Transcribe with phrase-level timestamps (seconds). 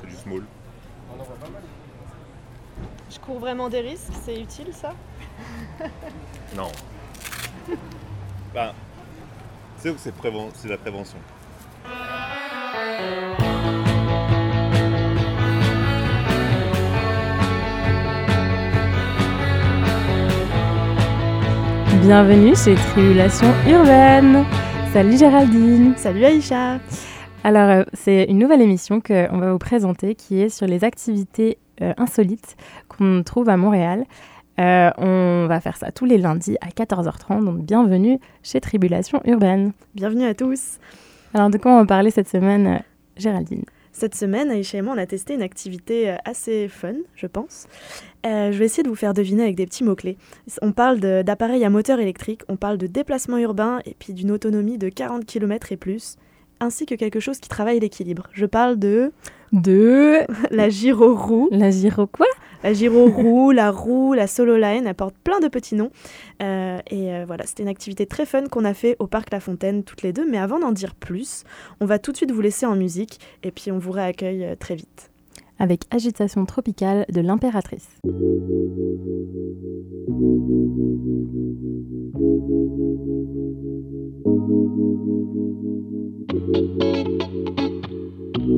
[0.00, 0.42] C'est du small.
[3.10, 4.92] Je cours vraiment des risques, c'est utile ça
[6.56, 6.70] Non.
[8.54, 8.74] bah,
[9.78, 11.18] c'est préven- c'est la prévention.
[22.02, 24.44] Bienvenue chez Tribulation Urbaine.
[24.92, 25.94] Salut Géraldine.
[25.96, 26.78] Salut Aïcha
[27.46, 31.58] Alors, euh, c'est une nouvelle émission qu'on va vous présenter qui est sur les activités
[31.82, 32.56] euh, insolites
[32.88, 34.06] qu'on trouve à Montréal.
[34.58, 39.72] Euh, on va faire ça tous les lundis à 14h30, donc bienvenue chez Tribulation Urbaine.
[39.94, 40.78] Bienvenue à tous
[41.34, 42.82] Alors, de quoi on va parler cette semaine,
[43.18, 43.64] Géraldine?
[43.92, 47.66] Cette semaine, Aïcha et moi, on a testé une activité assez fun, je pense.
[48.24, 50.16] Euh, je vais essayer de vous faire deviner avec des petits mots-clés.
[50.62, 54.78] On parle d'appareils à moteur électrique, on parle de déplacement urbain et puis d'une autonomie
[54.78, 56.16] de 40 km et plus,
[56.60, 58.28] ainsi que quelque chose qui travaille l'équilibre.
[58.32, 59.12] Je parle de
[59.52, 61.48] De la gyro-roue.
[61.50, 62.26] la gyro quoi?
[62.62, 65.90] La gyro-roue, la roue, la solo line, elle porte plein de petits noms.
[66.42, 69.40] Euh, et euh, voilà, c'était une activité très fun qu'on a fait au Parc La
[69.40, 70.28] Fontaine toutes les deux.
[70.28, 71.44] Mais avant d'en dire plus,
[71.80, 74.54] on va tout de suite vous laisser en musique et puis on vous réaccueille euh,
[74.58, 75.10] très vite.
[75.58, 77.88] Avec Agitation tropicale de l'impératrice.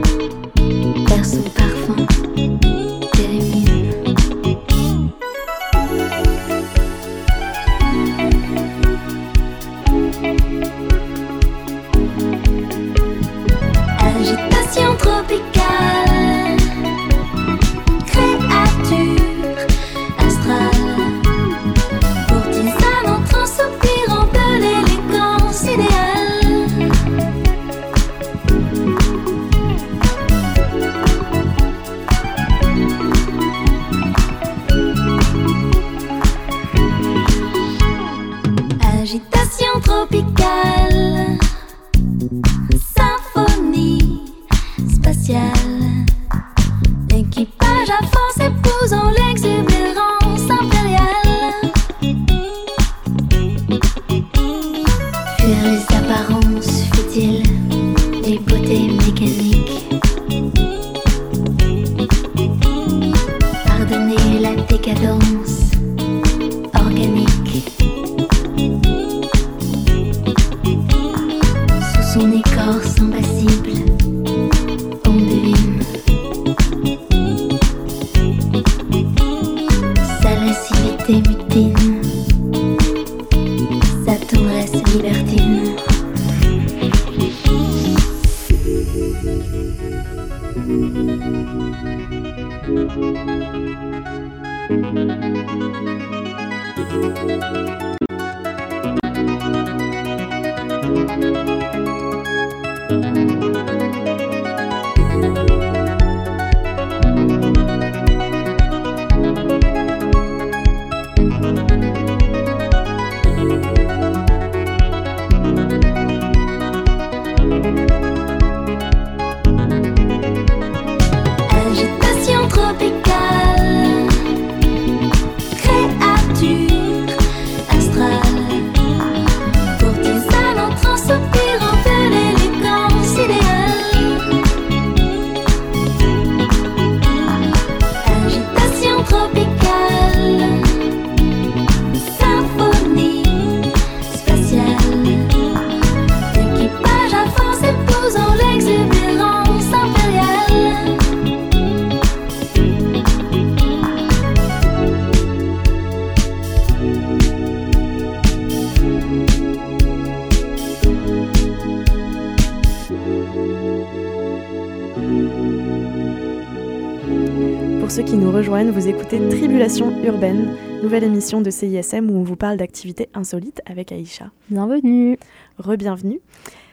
[168.49, 173.61] rejoignent, vous écoutez Tribulation urbaine, nouvelle émission de CISM où on vous parle d'activités insolites
[173.67, 174.31] avec Aïcha.
[174.49, 175.19] Bienvenue.
[175.59, 176.19] Re-bienvenue.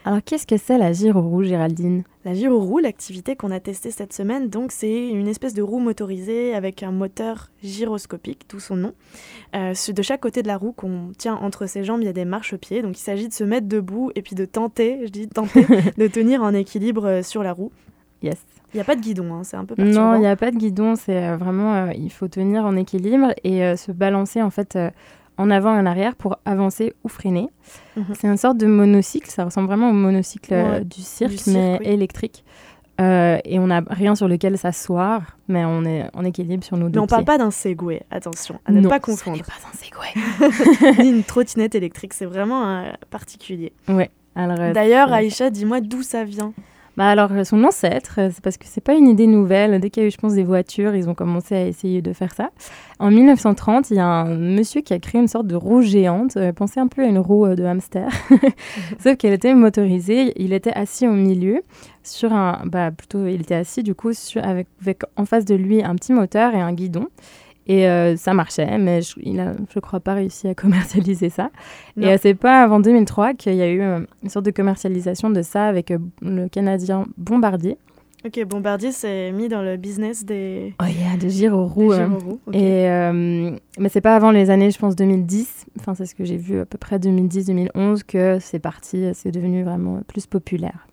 [0.05, 2.05] Alors, qu'est-ce que c'est la gyroroue, Géraldine?
[2.23, 6.55] La gyroroue, l'activité qu'on a testée cette semaine, donc c'est une espèce de roue motorisée
[6.55, 8.93] avec un moteur gyroscopique, tout son nom.
[9.53, 12.13] Euh, de chaque côté de la roue qu'on tient entre ses jambes, il y a
[12.13, 12.83] des marchepieds.
[12.83, 15.65] Donc il s'agit de se mettre debout et puis de tenter, je dis tenter,
[15.97, 17.73] de tenir en équilibre euh, sur la roue.
[18.23, 18.37] Yes.
[18.75, 20.11] Il n'y a pas de guidon, hein, c'est un peu perturbant.
[20.11, 23.33] Non, il n'y a pas de guidon, c'est vraiment, euh, il faut tenir en équilibre
[23.45, 24.91] et euh, se balancer en fait euh,
[25.37, 27.47] en avant et en arrière pour avancer ou freiner.
[27.95, 28.05] Mhm.
[28.19, 31.77] C'est une sorte de monocycle, ça ressemble vraiment au monocycle Ouais, du cirque, cirque, mais
[31.79, 31.87] oui.
[31.87, 32.43] électrique.
[32.99, 36.99] Et on n'a rien sur lequel s'asseoir, mais on est en équilibre sur nos deux
[36.99, 37.33] Mais on parle pieds.
[37.33, 39.37] pas d'un Segway, attention, à ne Non, pas ce confondre.
[39.37, 41.03] n'est pas un Segway.
[41.03, 43.71] Ni une trottinette électrique, c'est vraiment particulier.
[43.87, 44.09] ouais.
[44.35, 46.51] D'ailleurs, Aïcha, dis-moi d'où ça vient.
[46.97, 49.79] Bah alors, euh, son ancêtre, euh, c'est parce que c'est pas une idée nouvelle.
[49.81, 52.13] Dès qu'il y a eu, je pense, des voitures, ils ont commencé à essayer de
[52.13, 52.51] faire ça.
[52.99, 56.37] En 1930, il y a un monsieur qui a créé une sorte de roue géante.
[56.37, 58.07] euh, pensez un peu à une roue de hamster.
[58.99, 60.31] Sauf qu'elle était motorisée.
[60.41, 61.63] Il était assis au milieu
[62.01, 62.61] sur un...
[62.65, 64.11] Bah plutôt, il était assis du coup
[64.41, 64.67] avec
[65.17, 67.07] en face de lui un petit moteur et un guidon.
[67.67, 71.49] Et euh, ça marchait, mais je, il a, je crois, pas réussi à commercialiser ça.
[71.95, 72.07] Non.
[72.07, 75.29] Et euh, c'est pas avant 2003 qu'il y a eu euh, une sorte de commercialisation
[75.29, 75.91] de ça avec
[76.21, 77.77] le Canadien Bombardier.
[78.25, 81.93] Ok, Bombardier s'est mis dans le business des, Oh, il y a des gyroroues.
[81.93, 82.55] des euh, gyroroues, ok.
[82.55, 86.25] Et, euh, mais c'est pas avant les années, je pense, 2010, enfin c'est ce que
[86.25, 90.87] j'ai vu à peu près 2010-2011, que c'est parti, c'est devenu vraiment plus populaire.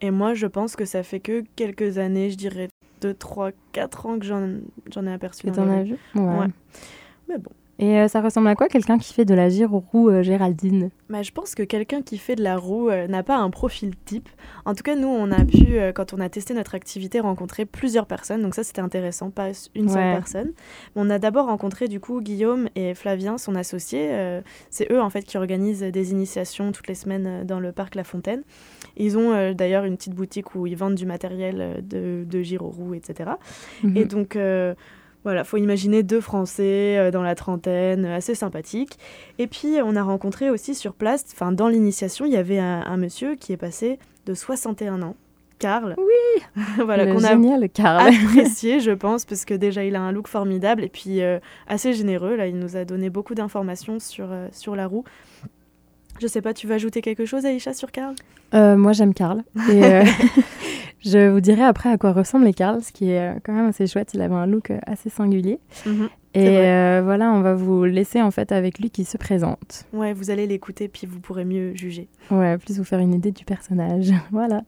[0.00, 2.68] Et moi, je pense que ça fait que quelques années, je dirais
[3.02, 4.48] 2, 3, 4 ans que j'en
[4.90, 5.46] j'en ai aperçu.
[5.46, 5.96] Que t'en as vu?
[6.14, 6.22] Ouais.
[6.22, 6.46] Ouais.
[7.28, 7.50] Mais bon.
[7.82, 10.90] Et euh, ça ressemble à quoi quelqu'un qui fait de la gyroroue euh, Géraldine?
[11.10, 13.94] Bah, je pense que quelqu'un qui fait de la roue euh, n'a pas un profil
[14.04, 14.28] type.
[14.64, 17.64] En tout cas, nous, on a pu, euh, quand on a testé notre activité, rencontrer
[17.66, 18.40] plusieurs personnes.
[18.40, 20.52] Donc ça, c'était intéressant, pas une seule personne.
[20.94, 24.40] On a d'abord rencontré, du coup, Guillaume et Flavien, son associé.
[24.70, 28.04] C'est eux, en fait, qui organisent des initiations toutes les semaines dans le parc La
[28.04, 28.42] Fontaine.
[28.96, 33.30] Ils ont d'ailleurs une petite boutique où ils vendent du matériel de, de gyroroue, etc.
[33.82, 34.04] Et Mhm.
[34.04, 34.74] donc, euh,
[35.24, 38.98] voilà, faut imaginer deux Français euh, dans la trentaine, euh, assez sympathiques.
[39.38, 42.82] Et puis, on a rencontré aussi sur place, enfin, dans l'initiation, il y avait un,
[42.86, 45.16] un monsieur qui est passé de 61 ans,
[45.58, 45.94] Karl.
[45.96, 46.42] Oui
[46.84, 48.08] Voilà, qu'on a génial Karl.
[48.08, 51.92] apprécié, je pense, parce que déjà, il a un look formidable et puis euh, assez
[51.92, 52.36] généreux.
[52.36, 55.04] Là, il nous a donné beaucoup d'informations sur, euh, sur la roue.
[56.22, 58.14] Je sais pas, tu veux ajouter quelque chose, Aïcha, sur Karl?
[58.54, 59.42] Euh, moi, j'aime Karl.
[59.68, 60.04] Et euh,
[61.04, 63.88] je vous dirai après à quoi ressemble Karl, ce qui est euh, quand même assez
[63.88, 64.14] chouette.
[64.14, 65.58] Il avait un look assez singulier.
[65.84, 66.08] Mhm.
[66.34, 69.84] Et euh, voilà, on va vous laisser en fait avec lui qui se présente.
[69.92, 72.06] Ouais, vous allez l'écouter, puis vous pourrez mieux juger.
[72.30, 74.12] Ouais, plus vous faire une idée du personnage.
[74.30, 74.62] voilà.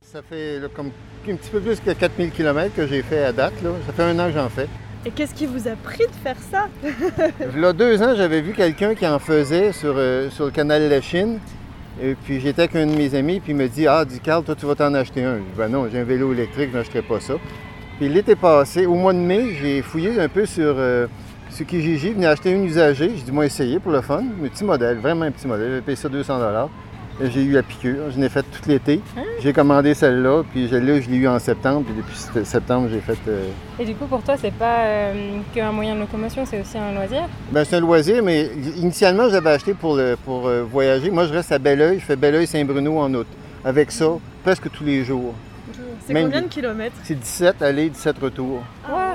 [0.00, 0.92] Ça fait là, comme
[1.28, 3.62] un petit peu plus que 4000 km que j'ai fait à date.
[3.62, 3.72] Là.
[3.86, 4.66] Ça fait un an que j'en fais.
[5.06, 6.68] Et qu'est-ce qui vous a pris de faire ça?
[7.56, 10.88] Là, deux ans, j'avais vu quelqu'un qui en faisait sur, euh, sur le canal de
[10.88, 11.38] la Chine.
[12.02, 14.42] Et puis j'étais avec un de mes amis, puis il me dit Ah, dis Carl,
[14.42, 15.36] toi, tu vas t'en acheter un.
[15.36, 17.34] Je dis Ben non, j'ai un vélo électrique, je n'achèterai pas ça.
[17.98, 21.06] Puis l'été passé, au mois de mai, j'ai fouillé un peu sur, euh,
[21.50, 23.12] sur Kijiji, je venais acheter une usagée.
[23.14, 24.24] J'ai dit Moi, essayer pour le fun.
[24.42, 25.70] Un petit modèle, vraiment un petit modèle.
[25.74, 26.83] J'ai payé ça 200 Et
[27.20, 29.00] J'ai eu la piqûre, je l'ai faite tout l'été.
[29.40, 33.00] J'ai commandé celle-là, puis celle-là, je l'ai eu en septembre, puis depuis sept- septembre, j'ai
[33.00, 33.16] fait.
[33.28, 33.46] euh,
[33.78, 36.92] Et du coup, pour toi, c'est pas euh, qu'un moyen de locomotion, c'est aussi un
[36.92, 37.22] loisir?
[37.52, 41.10] Ben, c'est un loisir, mais initialement, j'avais acheté pour, le- pour euh, voyager.
[41.10, 42.00] Moi, je reste à Belleuil.
[42.00, 43.28] Je fais Belleuil-Saint-Bruno en août.
[43.64, 44.06] Avec ça,
[44.42, 45.34] presque tous les jours.
[46.06, 46.96] C'est combien de kilomètres?
[47.04, 48.62] C'est 17 aller, 17 retour.
[48.90, 49.14] Ah.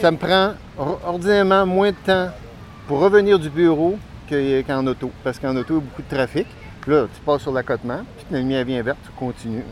[0.00, 2.28] Ça me prend or- ordinairement moins de temps
[2.88, 3.96] pour revenir du bureau
[4.28, 5.10] que- qu'en auto.
[5.24, 6.46] Parce qu'en auto, il y a beaucoup de trafic.
[6.86, 9.64] Puis Là, tu passes sur l'accotement, puis la lumière vient verte, tu continues.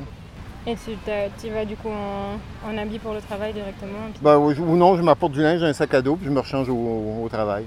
[0.67, 4.21] Et tu, t'as- tu vas du coup en, en habit pour le travail directement puis-
[4.23, 6.31] Ben, ou ou non, je m'apporte du linge, j'ai un sac à dos, puis je
[6.31, 6.75] me rechange au,
[7.23, 7.67] au travail.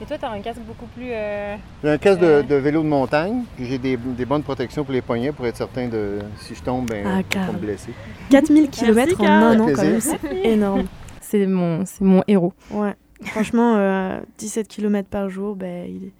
[0.00, 1.08] Et toi, tu as un casque beaucoup plus.
[1.10, 2.42] euh, J'ai un casque de, Euh.
[2.42, 5.56] de vélo de montagne, puis j'ai des, des bonnes protections pour les poignets pour être
[5.56, 7.46] certain de si je tombe, ben, Ah, je vais Karl.
[7.46, 7.92] pas me blesser.
[8.30, 9.42] 4000 km en Karl.
[9.44, 10.84] un an, quand même, c'est énorme.
[11.20, 12.54] C'est mon, c'est mon héros.
[12.70, 12.94] Ouais.
[13.24, 16.12] Franchement, euh, 17 km par jour, ben, il est...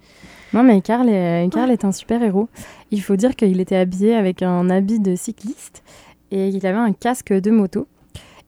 [0.53, 2.49] Non, mais Karl est, Karl est un super héros.
[2.91, 5.83] Il faut dire qu'il était habillé avec un habit de cycliste
[6.31, 7.87] et qu'il avait un casque de moto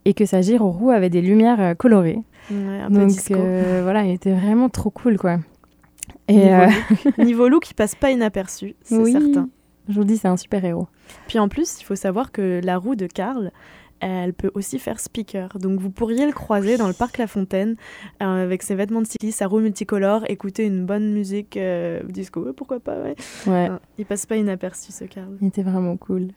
[0.06, 2.20] et que sa gyroroue avait des lumières euh, colorées.
[2.50, 5.38] ouais, un peu Donc euh, voilà, il était vraiment trop cool, quoi.
[6.28, 7.18] Et Niveau, euh, look.
[7.26, 9.50] Niveau look, il passe pas inaperçu, c'est oui, certain.
[9.88, 10.88] je vous dis, c'est un super héros.
[11.28, 13.52] Puis en plus, il faut savoir que la roue de Karl,
[14.02, 15.58] elle peut aussi faire speaker.
[15.60, 17.76] Donc vous pourriez le croiser dans le parc La Fontaine
[18.22, 22.42] euh, avec ses vêtements de cycliste, sa roue multicolore, écouter une bonne musique euh, disco,
[22.42, 23.16] ouais, pourquoi pas, ouais.
[23.48, 23.70] Ouais.
[23.70, 25.38] Non, il passe pas inaperçu ce Karl.
[25.42, 26.30] Il était vraiment cool.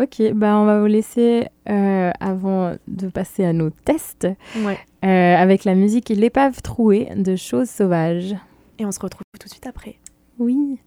[0.00, 4.26] Ok, bah on va vous laisser euh, avant de passer à nos tests
[4.64, 4.78] Ouais.
[5.02, 8.34] avec la musique L'épave trouée de Choses sauvages.
[8.78, 9.96] Et on se retrouve tout de suite après.
[10.38, 10.78] Oui.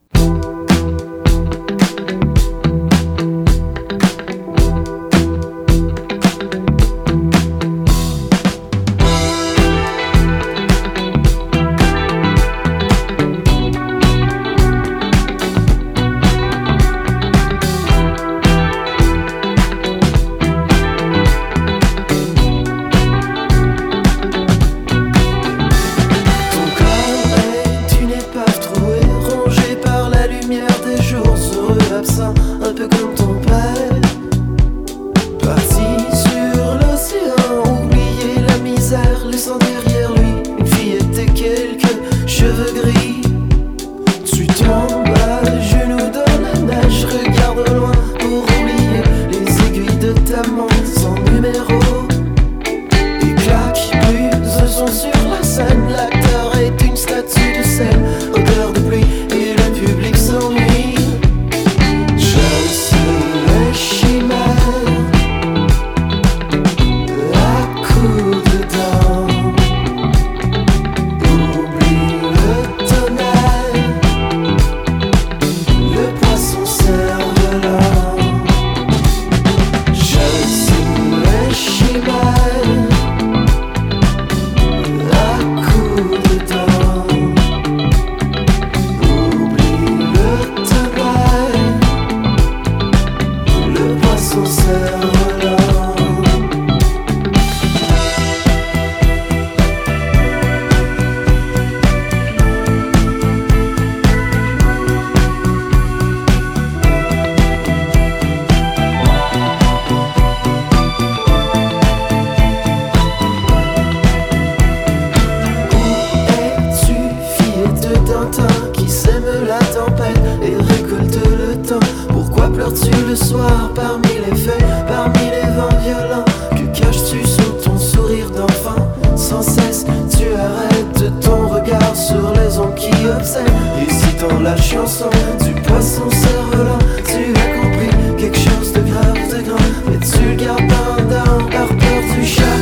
[123.08, 126.26] Le soir parmi les feuilles, parmi les vents violents.
[126.52, 128.76] Que caches-tu sous ton sourire d'enfant.
[129.16, 133.48] Sans cesse tu arrêtes ton regard sur les ondes qui obsèdent
[133.82, 135.10] Et si dans la chanson
[135.44, 139.58] du poisson cerf-volant Tu as compris quelque chose de grave, de grand.
[139.90, 142.60] Mais tu le gardes pendant par peur du chat.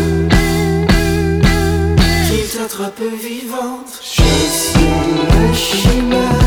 [2.28, 4.00] Qui t'attrape vivante.
[4.02, 4.86] Je suis
[5.30, 6.45] la chimère.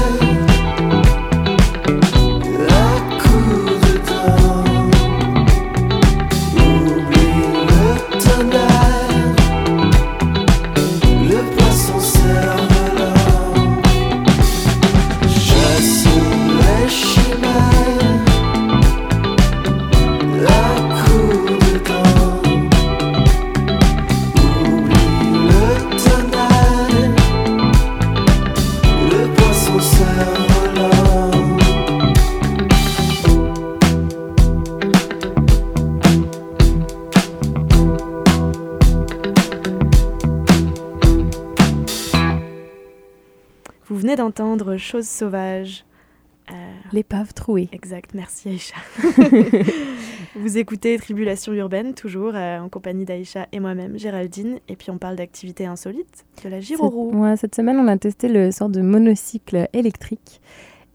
[44.39, 45.85] Vous venez d'entendre Chose sauvage.
[46.51, 46.55] Euh,
[46.93, 47.69] L'épave trouée.
[47.73, 48.77] Exact, merci Aïcha.
[50.37, 54.61] Vous écoutez Tribulation urbaine, toujours euh, en compagnie d'Aïcha et moi-même, Géraldine.
[54.69, 57.11] Et puis on parle d'activités insolites, de la gyroroue.
[57.11, 60.41] Cette, ouais, cette semaine, on a testé le sort de monocycle électrique.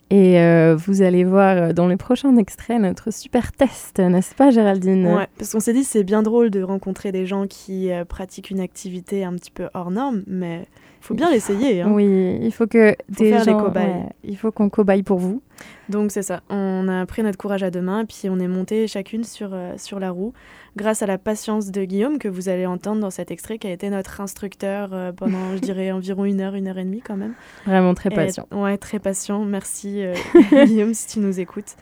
[0.09, 5.07] Et euh, vous allez voir dans les prochains extraits notre super test, n'est-ce pas Géraldine?
[5.07, 8.51] Ouais, parce qu'on s'est dit c'est bien drôle de rencontrer des gens qui euh, pratiquent
[8.51, 10.67] une activité un petit peu hors norme, mais
[11.03, 11.81] faut bien l'essayer.
[11.81, 11.89] hein.
[11.91, 13.83] Oui, il faut que des faire gens, cobayes.
[13.87, 15.41] ouais, il faut qu'on cobaye pour vous.
[15.89, 18.87] Donc c'est ça, on a pris notre courage à deux mains, puis on est monté
[18.87, 20.33] chacune sur, euh, sur la roue,
[20.77, 23.71] grâce à la patience de Guillaume que vous allez entendre dans cet extrait, qui a
[23.71, 27.17] été notre instructeur euh, pendant, je dirais, environ une heure, une heure et demie quand
[27.17, 27.33] même.
[27.65, 28.47] Vraiment très Et- patient.
[28.51, 29.43] ouais, très patient.
[29.45, 30.15] Merci euh,
[30.65, 31.75] Guillaume si tu nous écoutes.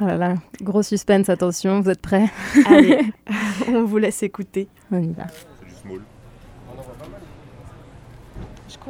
[0.00, 2.26] Oh là là, gros suspense, attention, vous êtes prêts?
[2.66, 2.98] Allez,
[3.68, 4.68] on vous laisse écouter.
[4.92, 5.24] On y va.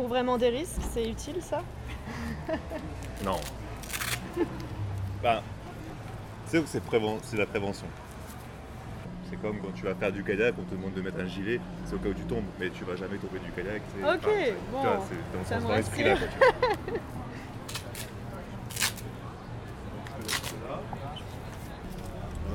[0.07, 1.63] Vraiment des risques, c'est utile ça?
[3.25, 3.39] Non.
[5.23, 5.43] Ben,
[6.47, 7.87] c'est c'est préven- c'est la prévention.
[9.29, 11.61] C'est comme quand tu vas faire du kayak, on te demande de mettre un gilet,
[11.85, 13.83] c'est au cas où tu tombes, mais tu vas jamais tomber du kayak.
[13.93, 15.75] c'est- Ok, enfin, c'est- bon, tu vois, c'est dans, ce ça me là.
[15.75, 16.19] rassure.
[16.19, 16.49] quoi, tu vois.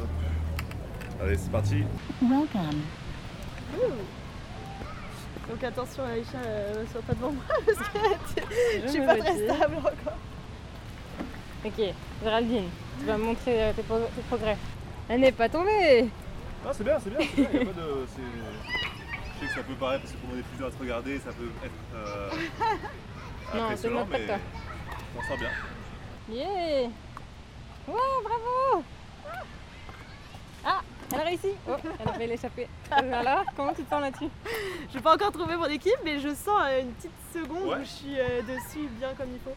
[0.01, 0.09] Hop.
[1.21, 1.83] Allez, c'est parti.
[2.21, 2.81] Welcome.
[5.50, 6.38] Donc attention Aïcha,
[6.79, 8.41] ne sois pas devant moi parce que
[8.83, 10.17] je suis pas très stable encore.
[11.65, 11.81] Ok,
[12.23, 12.69] Géraldine,
[13.00, 14.57] tu vas me montrer euh, tes, progrès.
[15.09, 16.03] Elle n'est pas tombée
[16.65, 17.59] Non, c'est bien, c'est bien, c'est bien.
[17.59, 18.05] y a pas de.
[18.05, 21.19] Je sais que ça peut paraître, parce que pour on est plusieurs à se regarder,
[21.19, 21.71] ça peut être.
[21.95, 22.29] Euh,
[23.55, 24.39] Non, c'est notre mais facteur.
[25.15, 25.50] on s'en sort bien.
[26.29, 26.89] Yeah
[27.88, 28.81] Ouais, bravo Ah,
[31.13, 32.67] elle a réussi Oh, elle a fait l'échapper.
[32.91, 34.29] Alors, comment tu te sens là-dessus?
[34.91, 37.75] Je n'ai pas encore trouvé mon équipe, mais je sens euh, une petite seconde Ouais.
[37.77, 39.55] où je suis euh, dessus bien comme il faut.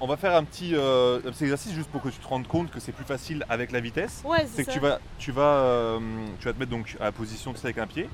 [0.00, 2.46] On va faire un petit, euh, un petit exercice juste pour que tu te rendes
[2.46, 4.22] compte que c'est plus facile avec la vitesse.
[4.24, 4.72] Ouais, C'est c'est que ça.
[4.72, 5.98] tu vas, tu, vas, euh,
[6.38, 8.08] tu vas te mettre donc à la position tu sais, avec un pied.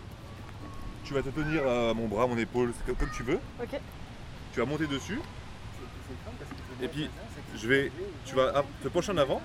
[1.05, 3.39] Tu vas te tenir euh, mon bras, mon épaule, comme, comme tu veux.
[3.63, 3.79] Ok.
[4.55, 5.21] Tu vas monter dessus.
[6.81, 7.11] Et puis,
[7.57, 7.93] je vais,
[8.25, 9.43] tu vas te pencher en avant.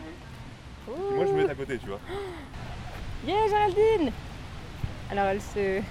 [0.88, 2.00] Et moi, je me mets à côté, tu vois.
[3.28, 4.12] Yeah, Géraldine
[5.12, 5.82] Alors, elle se,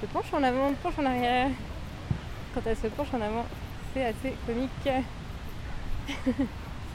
[0.00, 1.48] se penche en avant, penche en arrière.
[2.54, 3.46] Quand elle se penche en avant,
[3.94, 4.70] c'est assez comique.
[6.24, 6.34] c'est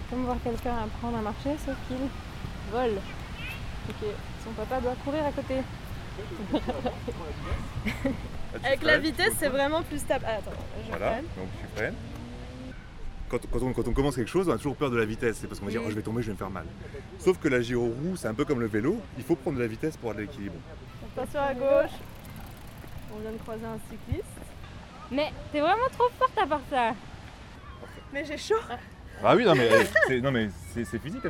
[0.09, 1.97] comme voir quelqu'un apprendre à marcher, sauf qu'il
[2.71, 2.99] vole.
[3.89, 4.07] Ok,
[4.43, 5.55] son papa doit courir à côté.
[8.63, 10.25] Avec la vitesse, c'est vraiment plus stable.
[10.27, 10.51] Ah, attends,
[10.85, 11.95] je Voilà, donc tu freines.
[13.33, 15.37] Quand, quand on, quand on commence quelque chose, on a toujours peur de la vitesse.
[15.41, 15.87] C'est parce qu'on va dire Oui.
[15.87, 16.65] oh, je vais tomber, je vais me faire mal.
[17.17, 19.01] Sauf que la gyro-roue, c'est un peu comme le vélo.
[19.17, 20.53] Il faut prendre de la vitesse pour avoir de l'équilibre.
[21.17, 21.97] Attention à gauche.
[23.15, 24.27] On vient de croiser un cycliste.
[25.09, 26.91] Mais t'es vraiment trop forte à part ça
[28.13, 28.55] Mais j'ai chaud.
[29.23, 31.21] Ah oui, non mais, eh, c'est, non, mais c'est, c'est physique.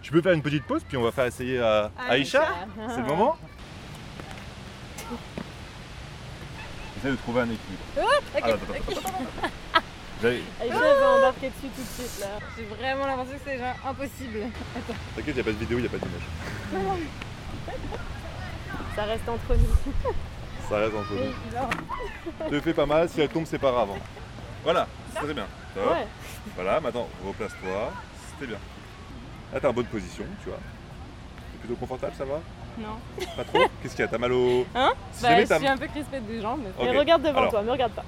[0.00, 2.48] Tu peux faire une petite pause, puis on va faire essayer à Aïcha.
[2.88, 3.36] C'est le moment
[6.96, 7.82] J'essaie de trouver un équilibre.
[7.98, 8.00] Ah,
[8.34, 9.00] attends, attends, attends,
[9.42, 9.69] attends.
[10.22, 12.26] J'avais- Aïcha va embarquer dessus tout de suite là.
[12.56, 14.40] J'ai vraiment l'impression que c'est genre impossible.
[15.16, 16.28] T'inquiète, il n'y a pas de vidéo, il n'y a pas d'image.
[18.96, 20.12] Ça reste entre nous.
[20.68, 22.50] Ça reste entre nous.
[22.50, 23.88] Ne fais pas mal, si elle tombe, c'est pas grave.
[24.62, 25.46] Voilà, c'est très bien.
[25.74, 25.90] Top.
[25.90, 26.06] Ouais.
[26.54, 27.92] Voilà, maintenant, replace-toi.
[28.32, 28.58] C'était bien.
[29.52, 30.58] Là, t'es en bonne position, tu vois.
[31.52, 32.40] T'es plutôt confortable, ça va
[32.78, 32.98] Non.
[33.36, 34.08] Pas trop Qu'est-ce qu'il y a?
[34.08, 34.66] T'as mal au.
[34.74, 34.92] Hein?
[35.12, 36.60] Si Bah, je suis un peu crispée des jambes.
[36.78, 36.92] Mais...
[36.92, 37.50] Mais regarde devant Alors.
[37.50, 38.04] toi, me regarde pas.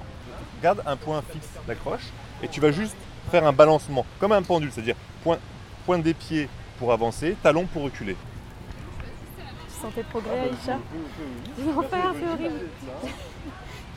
[0.63, 2.05] Garde un point fixe d'accroche
[2.43, 2.97] et tu vas juste
[3.31, 5.39] faire un balancement, comme un pendule, c'est-à-dire point,
[5.87, 6.49] pointe des pieds
[6.79, 8.17] pour avancer, talon pour reculer.
[9.69, 10.79] Tu sens tes progrès, Aïcha
[11.57, 12.61] C'est l'enfer, c'est horrible.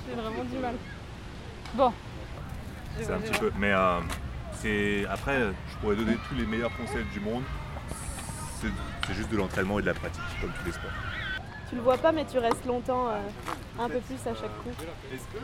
[0.07, 0.75] J'ai vraiment du mal.
[1.75, 1.93] Bon.
[2.99, 3.51] C'est un petit peu.
[3.59, 3.99] Mais euh,
[4.53, 7.43] c'est après, je pourrais donner tous les meilleurs conseils du monde.
[8.61, 8.69] C'est
[9.07, 10.91] c'est juste de l'entraînement et de la pratique, comme tous les sports.
[11.69, 13.19] Tu le vois pas, mais tu restes longtemps, euh,
[13.79, 14.69] un peu plus à chaque coup.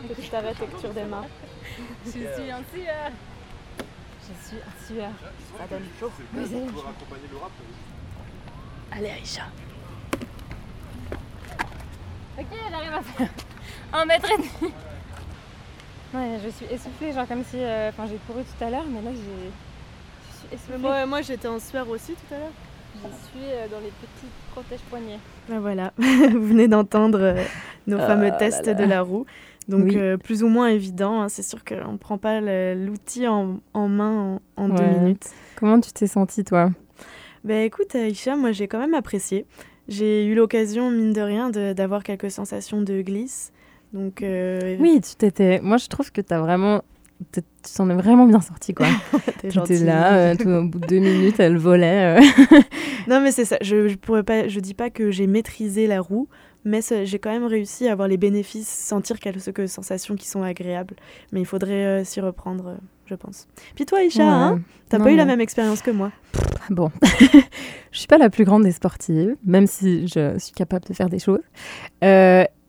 [0.07, 1.25] Que tu t'arrêtes et que tu redémarres.
[2.05, 3.11] Je suis un sueur.
[4.21, 5.11] Je suis un sueur.
[5.57, 6.11] Ça donne chaud.
[6.49, 6.83] Chaud.
[8.91, 9.43] Allez, Aïcha.
[12.39, 13.29] Ok, j'arrive à faire
[13.93, 14.73] un mètre et demi.
[16.13, 17.57] Ouais, je suis essoufflée, genre comme si.
[17.57, 19.19] euh, Enfin, j'ai couru tout à l'heure, mais là, j'ai.
[20.31, 20.77] Je suis essoufflée.
[20.77, 22.51] Moi, moi j'étais en sueur aussi tout à l'heure.
[23.03, 25.19] Je suis euh, dans les petits protèges poignets.
[25.49, 27.43] Ben voilà, vous venez d'entendre euh,
[27.87, 28.73] nos Oh fameux tests là.
[28.73, 29.25] de la roue.
[29.67, 29.97] Donc Oui.
[29.97, 31.29] euh, plus ou moins évident, hein.
[31.29, 32.41] c'est sûr qu'on ne prend pas
[32.75, 35.29] l'outil en, en main en, en deux minutes.
[35.55, 36.71] Comment tu t'es sentie, toi?
[37.43, 39.45] Ben écoute Aïcha, moi j'ai quand même apprécié.
[39.87, 43.51] J'ai eu l'occasion, mine de rien, d'avoir quelques sensations de glisse.
[43.93, 45.59] Donc euh, Oui, tu t'étais.
[45.61, 46.81] Moi, je trouve que t'as vraiment.
[47.31, 47.41] Tu
[47.75, 48.87] t'en es vraiment bien sortie, quoi.
[49.41, 49.75] t'es Tu gentille.
[49.77, 52.19] étais là, euh, tout, au bout de deux minutes, elle volait.
[52.19, 52.57] euh.
[53.07, 56.01] Non mais c'est ça, je, je pourrais pas, je dis pas que j'ai maîtrisé la
[56.01, 56.27] roue,
[56.65, 60.95] mais j'ai quand même réussi à avoir les bénéfices, sentir quelques sensations qui sont agréables.
[61.31, 63.47] Mais il faudrait euh, s'y reprendre, je pense.
[63.75, 64.59] Puis toi hein, Ouais.
[64.89, 66.11] t'as Non, pas eu la même expérience que moi?
[66.69, 66.91] Bon,
[67.91, 71.09] je suis pas la plus grande des sportives, même si je suis capable de faire
[71.09, 71.41] des choses.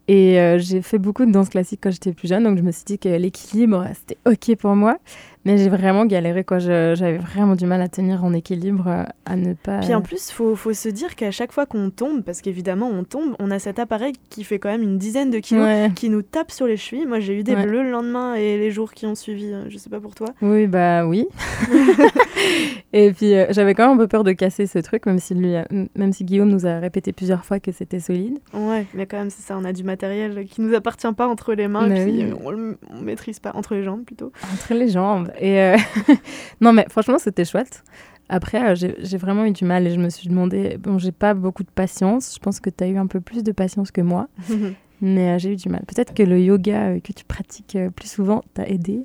[0.08, 2.72] Et euh, j'ai fait beaucoup de danse classique quand j'étais plus jeune, donc je me
[2.72, 4.98] suis dit que l'équilibre, c'était OK pour moi.
[5.44, 6.58] Mais j'ai vraiment galéré, quoi.
[6.60, 9.80] J'avais vraiment du mal à tenir en équilibre, euh, à ne pas...
[9.80, 13.02] Puis en plus, faut, faut se dire qu'à chaque fois qu'on tombe, parce qu'évidemment on
[13.04, 15.90] tombe, on a cet appareil qui fait quand même une dizaine de kilos, Ouais.
[15.96, 17.06] qui nous tape sur les chevilles.
[17.06, 17.64] Moi j'ai eu des Ouais.
[17.66, 20.28] bleus le lendemain et les jours qui ont suivi, euh, je sais pas pour toi.
[20.42, 21.26] Oui, bah oui.
[22.92, 25.34] et puis euh, j'avais quand même un peu peur de casser ce truc, même si,
[25.34, 28.38] lui, a- même si Guillaume nous a répété plusieurs fois que c'était solide.
[28.54, 31.54] Ouais, mais quand même c'est ça, on a du matériel qui nous appartient pas entre
[31.54, 32.32] les mains, Mais et puis oui.
[32.44, 34.32] on le on maîtrise pas, entre les jambes plutôt.
[34.52, 35.30] Entre les jambes.
[35.40, 35.76] Et euh,
[36.60, 37.82] non, mais franchement, c'était chouette.
[38.28, 41.34] Après, euh, j'ai vraiment eu du mal et je me suis demandé, bon, j'ai pas
[41.34, 42.34] beaucoup de patience.
[42.34, 44.28] Je pense que tu as eu un peu plus de patience que moi,
[45.00, 45.82] mais euh, j'ai eu du mal.
[45.86, 49.04] Peut-être que le yoga que tu pratiques plus souvent t'a aidé.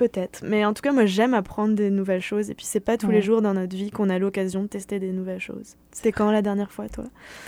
[0.00, 2.48] Peut-être, mais en tout cas, moi j'aime apprendre des nouvelles choses.
[2.48, 3.16] Et puis, c'est pas tous Ouais.
[3.16, 5.76] les jours dans notre vie qu'on a l'occasion de tester des nouvelles choses.
[5.92, 7.04] C'était quand la dernière fois, toi?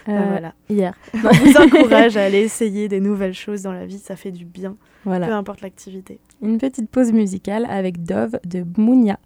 [0.06, 0.52] Ben Euh, Voilà.
[0.68, 0.94] Hier.
[1.14, 4.44] On vous encourage à aller essayer des nouvelles choses dans la vie, ça fait du
[4.44, 5.28] bien, Voilà.
[5.28, 6.18] peu importe l'activité.
[6.42, 9.18] Une petite pause musicale avec Dove de Mounia.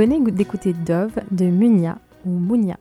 [0.00, 2.78] Venez d'écouter Dove de Munia ou Munia.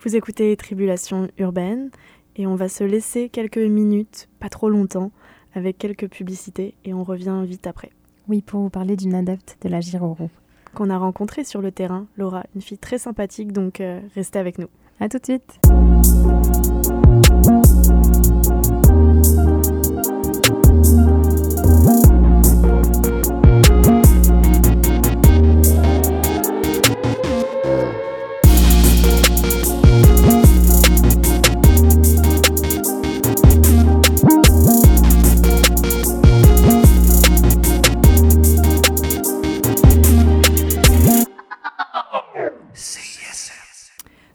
[0.00, 1.90] Vous écoutez Tribulation urbaine
[2.34, 5.12] et on va se laisser quelques minutes, pas trop longtemps,
[5.54, 7.90] avec quelques publicités et on revient vite après.
[8.26, 10.28] Oui, pour vous parler d'une adepte de la Giroro.
[10.74, 14.58] Qu'on a rencontrée sur le terrain, Laura, une fille très sympathique, donc euh, restez avec
[14.58, 14.68] nous.
[14.98, 15.60] À tout de suite.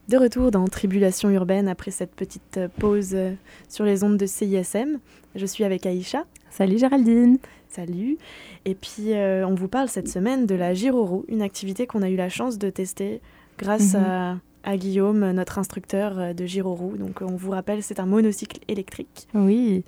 [0.07, 3.33] De retour dans Tribulation urbaine après cette petite pause euh,
[3.67, 4.99] sur les ondes de CISM.
[5.35, 6.23] Je suis avec Aïcha.
[6.49, 7.37] Salut Géraldine.
[7.69, 8.17] Salut.
[8.63, 12.09] Et puis euh, on vous parle cette semaine de la Giroro, une activité qu'on a
[12.09, 13.21] eu la chance de tester
[13.57, 14.03] grâce Mhm.
[14.05, 16.93] à, à Guillaume, notre instructeur euh, de Giroro.
[16.97, 19.27] Donc on vous rappelle, c'est un monocycle électrique.
[19.33, 19.83] Oui.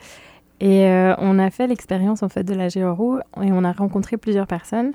[0.60, 4.18] Et euh, on a fait l'expérience en fait de la Giroro et on a rencontré
[4.18, 4.92] plusieurs personnes,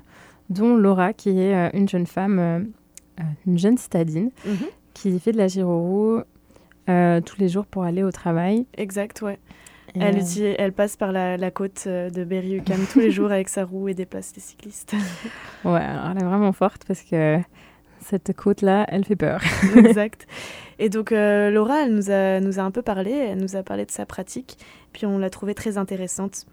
[0.51, 2.59] dont Laura qui est euh, une jeune femme, euh,
[3.19, 4.29] euh, une jeune citadine,
[4.95, 6.21] qui fait de la Giroro
[6.89, 8.65] euh, tous les jours pour aller au travail.
[8.77, 9.37] Exact, ouais.
[9.93, 13.11] Et, Elle, euh, utilise- elle passe par la, la côte euh, de Berry-UQAM tous les
[13.11, 14.93] jours avec sa roue et déplace les cyclistes.
[15.65, 17.37] ouais, alors elle est vraiment forte parce que
[18.01, 19.41] cette côte-là, elle fait peur.
[19.77, 20.27] exact.
[20.79, 23.63] Et donc euh, Laura, elle nous a, nous a un peu parlé, elle nous a
[23.63, 24.57] parlé de sa pratique,
[24.93, 26.45] puis on l'a trouvée très intéressante.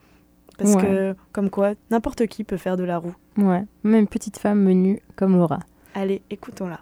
[0.58, 0.82] Parce Ouais.
[0.82, 3.14] que, comme quoi, n'importe qui peut faire de la roue.
[3.38, 5.58] Ouais, même petite femme menue comme Laura.
[5.94, 6.80] Allez, écoutons-la.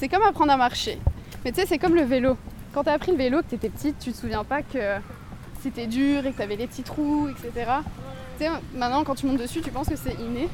[0.00, 0.98] C'est comme apprendre à marcher.
[1.44, 2.38] Mais tu sais, c'est comme le vélo.
[2.72, 4.96] Quand t'as appris le vélo, que t'étais petite, tu te souviens pas que
[5.60, 7.70] c'était dur et que t'avais les petits trous, etc.
[8.38, 10.48] Tu sais, maintenant, quand tu montes dessus, tu penses que c'est inné.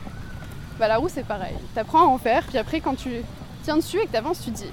[0.81, 1.55] Bah, la roue, c'est pareil.
[1.77, 3.23] T'apprends à en faire, puis après, quand tu
[3.63, 4.71] tiens dessus et que t'avances, tu te dis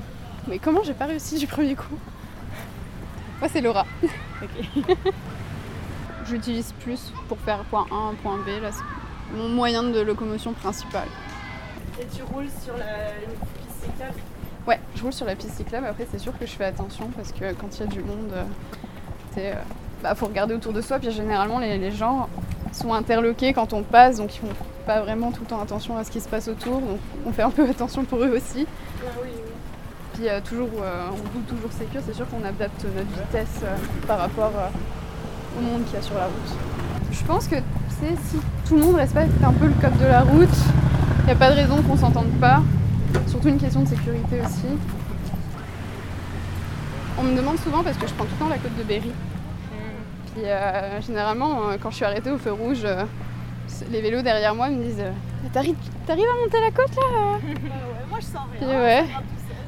[0.47, 1.99] Mais comment j'ai pas réussi du premier coup?
[3.41, 3.86] Moi, c'est Laura.
[6.27, 8.59] J'utilise plus pour faire point A, point B.
[8.59, 11.07] Là, c'est mon moyen de locomotion principal.
[12.01, 13.12] Et tu roules sur la
[13.59, 14.32] piste cyclable
[14.67, 15.88] Ouais, je roule sur la piste cyclable.
[15.88, 18.32] Après, c'est sûr que je fais attention parce que quand il y a du monde,
[18.34, 18.43] euh,
[19.32, 19.62] t'sais, euh,
[20.02, 20.99] bah, faut regarder autour de soi.
[20.99, 22.30] Puis généralement, les, les gens
[22.71, 24.54] sont interloqués quand on passe, donc ils font
[24.86, 26.80] pas vraiment tout le temps attention à ce qui se passe autour.
[26.80, 28.65] Donc on fait un peu attention pour eux aussi.
[30.13, 32.02] Puis euh, toujours, euh, on roule toujours sécure.
[32.06, 33.76] C'est sûr qu'on adapte notre vitesse euh,
[34.08, 36.58] par rapport euh, au monde qu'il y a sur la route.
[37.12, 37.56] Je pense que
[37.99, 40.49] c'est si tout le monde respecte un peu le code de la route,
[41.19, 42.62] il n'y a pas de raison qu'on s'entende pas.
[43.28, 44.67] Surtout une question de sécurité aussi.
[47.17, 49.12] On me demande souvent parce que je prends tout le temps la côte de Berry.
[50.34, 53.04] Puis euh, généralement, euh, quand je suis arrêtée au feu rouge, euh,
[53.91, 55.12] les vélos derrière moi me disent euh,
[55.52, 55.76] T'arrives
[56.08, 57.39] à monter la côte là
[58.10, 59.06] Moi, je sens Puis ouais.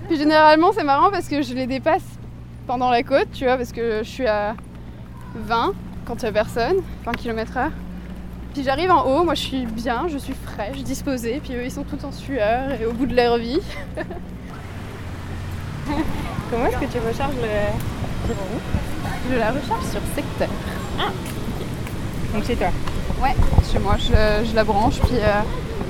[0.07, 2.03] Puis généralement, c'est marrant parce que je les dépasse
[2.67, 4.55] pendant la côte, tu vois, parce que je suis à
[5.35, 5.73] 20
[6.05, 7.69] quand il n'y a personne, 20 km/h.
[8.55, 11.71] Puis j'arrive en haut, moi je suis bien, je suis fraîche, disposée, puis eux ils
[11.71, 13.59] sont tout en sueur et au bout de leur vie.
[16.49, 17.49] Comment est-ce que tu recharges le
[19.29, 20.47] Je la recharge sur secteur.
[22.33, 22.69] Donc chez toi.
[23.21, 23.35] Ouais,
[23.69, 25.41] chez moi, je, je la branche, puis euh,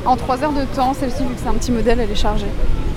[0.08, 2.47] en 3 heures de temps, celle-ci, vu que c'est un petit modèle, elle est chargée.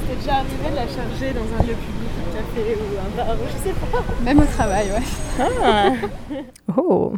[0.09, 3.37] C'est déjà arrivé de la charger dans un lieu public, un café ou un bar,
[3.46, 4.02] je sais pas.
[4.24, 6.44] Même au travail, ouais.
[6.74, 7.12] Oh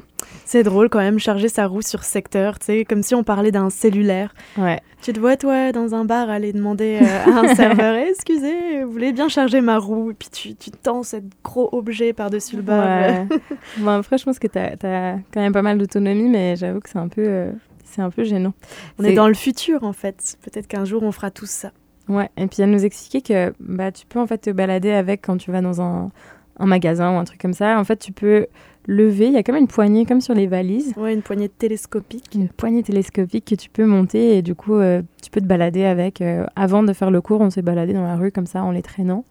[0.52, 3.52] C'est drôle quand même, charger sa roue sur secteur, tu sais, comme si on parlait
[3.52, 4.34] d'un cellulaire.
[4.58, 4.80] Ouais.
[5.00, 8.82] Tu te vois, toi, dans un bar, aller demander euh, à un serveur Eh, Excusez,
[8.82, 10.10] vous voulez bien charger ma roue?
[10.10, 12.84] Et puis tu, tu tends ce gros objet par-dessus le bar.
[12.84, 13.26] Ouais.
[13.78, 14.70] bon, après, je pense que tu as,
[15.32, 17.52] quand même pas mal d'autonomie, mais j'avoue que c'est un peu, euh,
[17.84, 18.52] c'est un peu gênant.
[18.98, 20.36] On C'est- est dans le futur, en fait.
[20.42, 21.70] Peut-être qu'un jour, on fera tous ça.
[22.08, 25.22] Ouais, et puis elle nous expliquait que bah, tu peux en fait te balader avec
[25.24, 26.10] quand tu vas dans un,
[26.58, 27.78] un magasin ou un truc comme ça.
[27.78, 28.48] En fait, tu peux
[28.90, 32.24] lever, il y a comme une poignée comme sur les valises, Ouais, une poignée télescopique.
[32.34, 35.84] une poignée télescopique que tu peux monter et du coup euh, tu peux te balader
[35.84, 36.20] avec.
[36.20, 38.72] euh, avant de faire le cours, on s'est baladé dans la rue comme ça en
[38.72, 39.24] les traînant.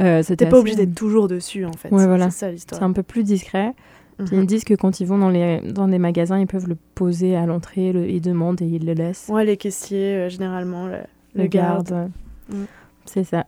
[0.00, 1.90] Euh, T'es pas assez- obligé d'être toujours dessus, en fait.
[1.90, 2.30] Ouais, voilà.
[2.30, 2.82] C'est ça C'est l'histoire.
[2.82, 3.74] un peu plus discret.
[4.18, 4.46] Puis ils Mhm.
[4.46, 7.46] disent que quand ils vont dans, les, dans des magasins, ils peuvent le poser à
[7.46, 9.28] l'entrée, le, ils demandent et ils le laissent.
[9.30, 10.98] Ouais, les caissiers, euh, généralement, le,
[11.34, 11.88] le le garde.
[11.88, 12.10] garde.
[12.50, 12.56] ouais.
[12.58, 12.64] Mm.
[13.06, 13.46] C'est ça.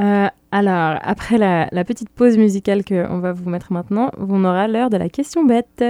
[0.00, 4.90] Euh, alors, après la, petite pause musicale qu'on va vous mettre maintenant, on aura l'heure
[4.90, 5.84] de la question bête.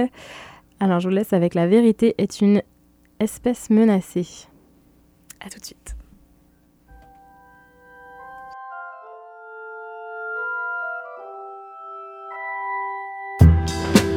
[0.79, 2.61] Alors, je vous laisse avec la vérité est une
[3.19, 4.27] espèce menacée.
[5.39, 5.95] À tout de suite.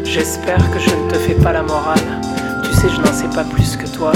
[0.04, 1.98] J'espère que je ne te fais pas la morale.
[2.62, 4.12] Tu sais, je n'en sais pas plus que toi.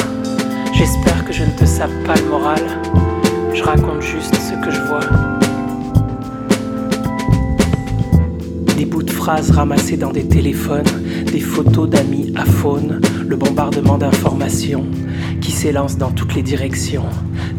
[0.72, 2.60] J'espère que je ne te sape pas le moral.
[3.52, 5.47] Je raconte juste ce que je vois.
[8.78, 10.84] Des bouts de phrases ramassés dans des téléphones,
[11.32, 14.84] des photos d'amis à faune, le bombardement d'informations
[15.40, 17.06] qui s'élance dans toutes les directions,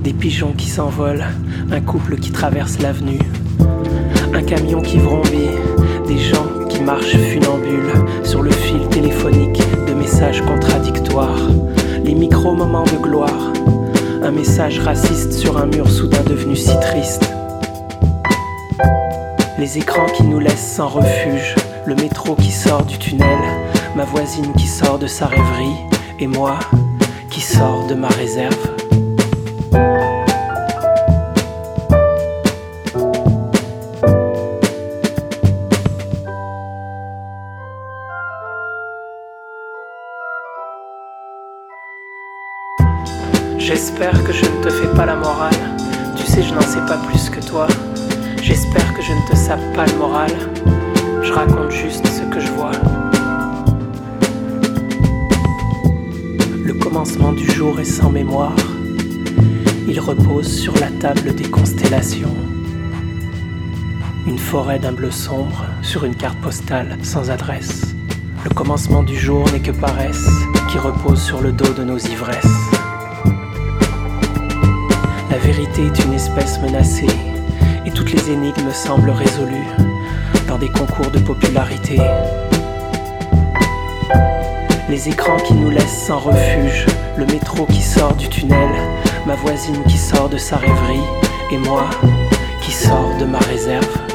[0.01, 1.25] des pigeons qui s'envolent,
[1.73, 3.19] un couple qui traverse l'avenue,
[4.33, 5.57] un camion qui vrombit,
[6.07, 7.91] des gens qui marchent funambules
[8.23, 11.49] sur le fil téléphonique de messages contradictoires,
[12.05, 13.51] les micro-moments de gloire,
[14.23, 17.29] un message raciste sur un mur soudain devenu si triste.
[19.59, 21.53] Les écrans qui nous laissent sans refuge,
[21.85, 23.39] le métro qui sort du tunnel,
[23.93, 25.75] ma voisine qui sort de sa rêverie,
[26.17, 26.59] et moi
[27.29, 28.55] qui sors de ma réserve.
[43.57, 45.51] J'espère que je ne te fais pas la morale.
[46.15, 47.67] Tu sais, je n'en sais pas plus que toi.
[48.41, 50.31] J'espère que je ne te sape pas le moral.
[51.21, 52.71] Je raconte juste ce que je vois.
[56.63, 58.55] Le commencement du jour est sans mémoire.
[59.87, 62.35] Il repose sur la table des constellations.
[64.25, 67.95] Une forêt d'un bleu sombre sur une carte postale sans adresse.
[68.43, 70.29] Le commencement du jour n'est que paresse
[70.69, 72.71] qui repose sur le dos de nos ivresses.
[75.29, 77.07] La vérité est une espèce menacée
[77.85, 79.67] et toutes les énigmes semblent résolues
[80.47, 81.99] dans des concours de popularité.
[84.89, 88.69] Les écrans qui nous laissent sans refuge, le métro qui sort du tunnel,
[89.25, 91.07] ma voisine qui sort de sa rêverie
[91.51, 91.89] et moi
[92.61, 94.08] qui sors de ma réserve.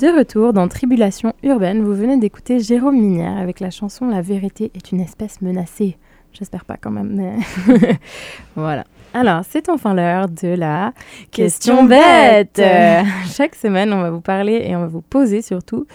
[0.00, 4.70] De retour dans Tribulation urbaine, vous venez d'écouter Jérôme Minière avec la chanson La vérité
[4.74, 5.98] est une espèce menacée.
[6.32, 7.36] J'espère pas quand même, mais
[8.56, 8.86] voilà.
[9.12, 10.94] Alors, c'est enfin l'heure de la
[11.30, 12.58] question bête.
[12.60, 15.86] Euh, chaque semaine, on va vous parler et on va vous poser surtout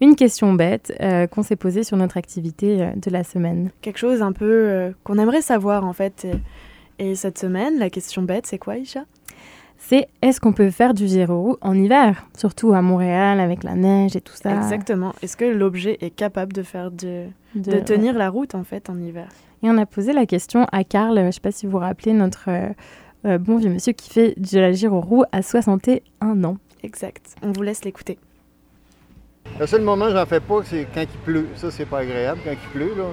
[0.00, 3.70] une question bête euh, qu'on s'est posée sur notre activité euh, de la semaine.
[3.80, 6.26] Quelque chose un peu euh, qu'on aimerait savoir en fait.
[6.98, 9.04] Et cette semaine, la question bête, c'est quoi, Isha?
[9.84, 14.14] C'est est-ce qu'on peut faire du gyro en hiver, surtout à Montréal avec la neige
[14.16, 14.54] et tout ça.
[14.54, 15.12] Exactement.
[15.22, 17.24] Est-ce que l'objet est capable de faire de,
[17.56, 19.26] de, De- tenir la route en fait en hiver?
[19.64, 21.78] Et on a posé la question à Karl, je ne sais pas si vous vous
[21.78, 22.68] rappelez, notre euh,
[23.26, 26.56] euh, bon vieux monsieur qui fait de la gyro à 61 ans.
[26.84, 27.34] Exact.
[27.42, 28.18] On vous laisse l'écouter.
[29.58, 31.46] Le seul moment où j'en fais pas, c'est quand il pleut.
[31.56, 32.94] Ça, c'est pas agréable quand il pleut.
[32.96, 33.04] Là.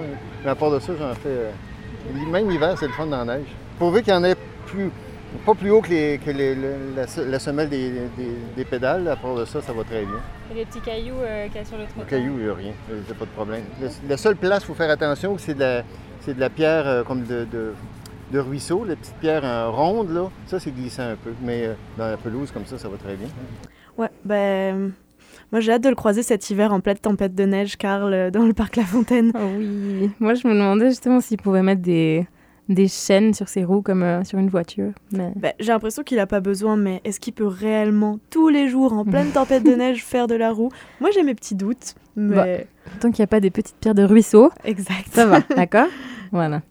[0.44, 1.28] Mais à part de ça, j'en fais.
[1.28, 1.50] euh,
[2.30, 3.46] Même l'hiver, c'est le fun dans la neige.
[3.78, 4.90] Pourvu qu'il y en ait plus.
[5.46, 6.56] Pas plus haut que, les- que les-
[6.96, 9.06] la, se- la semelle des, des- des pédales.
[9.08, 10.20] À part de ça, ça va très bien.
[10.54, 11.14] les petits cailloux
[11.46, 12.72] qu'il y a sur le Au caillou, il n'y a rien.
[12.90, 13.62] Il pas de problème.
[13.80, 15.82] Le- la seule place où il faut faire attention, c'est de la,
[16.20, 17.72] c'est de la pierre euh, comme de, de,
[18.32, 20.12] de ruisseau, la petite pierre en ronde.
[20.12, 20.30] Là.
[20.46, 21.30] Ça, c'est glissant un peu.
[21.42, 23.28] Mais euh, dans la pelouse, comme ça, ça va très bien.
[23.96, 24.92] Ouais, ben.
[25.52, 28.30] Moi, j'ai hâte de le croiser cet hiver en pleine tempête de neige, Karl, euh,
[28.30, 29.32] dans le parc La Fontaine.
[29.34, 32.26] Oh oui, moi je me demandais justement s'il pouvait mettre des,
[32.70, 34.92] des chaînes sur ses roues comme euh, sur une voiture.
[35.12, 35.32] Mais...
[35.36, 38.92] Ben, j'ai l'impression qu'il a pas besoin, mais est-ce qu'il peut réellement, tous les jours,
[38.94, 40.70] en pleine tempête de neige, faire de la roue?
[41.00, 42.34] Moi, j'ai mes petits doutes, mais...
[42.36, 42.46] Bah.
[43.00, 45.06] Tant qu'il n'y a pas des petites pierres de ruisseau, Exact.
[45.12, 45.88] ça va, d'accord?
[46.32, 46.62] Voilà.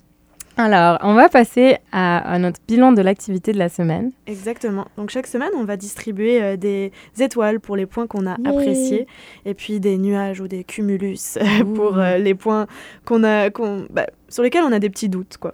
[0.58, 4.12] Alors, on va passer à, à notre bilan de l'activité de la semaine.
[4.28, 4.88] Exactement.
[4.98, 8.48] Donc chaque semaine, on va distribuer euh, des étoiles pour les points qu'on a Yay.
[8.50, 9.08] appréciés
[9.46, 11.38] et puis des nuages ou des cumulus
[11.76, 12.68] pour euh, les points
[13.06, 15.38] qu'on a, qu'on- bah, sur lesquels on a des petits doutes.
[15.38, 15.54] Quoi.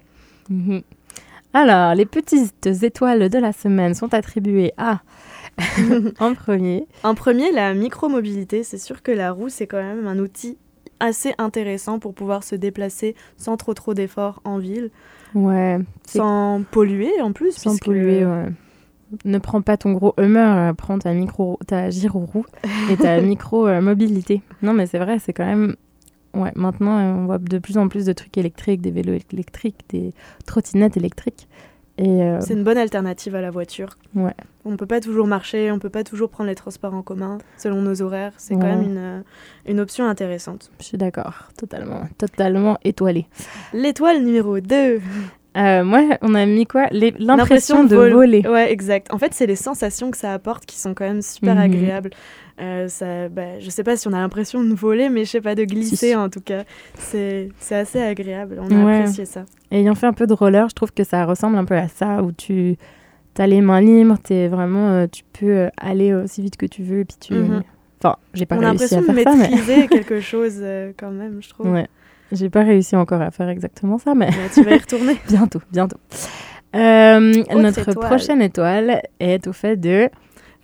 [0.49, 0.81] Mhm.
[1.53, 4.99] Alors, les petites étoiles de la semaine sont attribuées à,
[6.19, 8.63] en premier, En premier, la micromobilité.
[8.63, 10.57] C'est sûr que la roue, c'est quand même un outil
[10.99, 14.91] assez intéressant pour pouvoir se déplacer sans trop trop d'efforts en ville,
[15.33, 17.51] ouais, sans polluer en plus.
[17.53, 18.45] sans puisque- polluer, ouais.
[19.23, 20.39] Ne prends pas ton gros Hummer,
[20.69, 22.45] euh, prends ta micro, ta gyroroue
[22.89, 24.41] et ta micro euh, mobilité.
[24.61, 25.75] Non, mais c'est vrai, c'est quand même.
[26.35, 30.13] Ouais, maintenant, on voit de plus en plus de trucs électriques, des vélos électriques, des
[30.45, 31.47] trottinettes électriques.
[32.01, 33.97] Euh, C'est une bonne alternative à la voiture.
[34.15, 34.33] Ouais.
[34.65, 37.01] On ne peut pas toujours marcher, on ne peut pas toujours prendre les transports en
[37.01, 38.33] commun selon nos horaires.
[38.37, 39.21] C'est quand même une, euh,
[39.65, 40.71] une option intéressante.
[40.79, 43.27] je suis d'accord, totalement, totalement étoilée.
[43.73, 44.99] L'étoile numéro 2.
[45.57, 46.87] Euh, moi, on a mis quoi?
[46.91, 48.41] L'impression de, voler.
[48.45, 49.13] Ouais, exact.
[49.13, 51.61] En fait, c'est les sensations que ça apporte qui sont quand même super Mhm.
[51.61, 52.09] agréables.
[52.61, 55.41] Euh, ça, bah, je sais pas si on a l'impression de voler, mais je sais
[55.41, 56.15] pas, de glisser Si.
[56.15, 56.63] en tout cas.
[56.97, 58.57] C'est c'est assez agréable.
[58.61, 58.97] On a Ouais.
[58.99, 59.43] apprécié ça.
[59.71, 62.23] Ayant fait un peu de roller, je trouve que ça ressemble un peu à ça,
[62.23, 62.77] où tu
[63.37, 66.81] as les mains libres, es vraiment, euh, tu peux euh, aller aussi vite que tu
[66.83, 67.33] veux, et puis tu...
[67.33, 67.63] Mhm.
[68.01, 69.49] Enfin, j'ai pas on a réussi à l'impression de faire ça, mais...
[69.49, 71.67] maîtriser quelque chose euh, quand même, je trouve.
[71.71, 71.87] Ouais.
[72.31, 75.17] J'ai pas réussi encore à faire exactement ça, mais Mais tu vas y retourner.
[75.27, 75.97] bientôt, bientôt.
[76.73, 78.07] Notre étoile.
[78.07, 80.09] prochaine étoile est au fait de...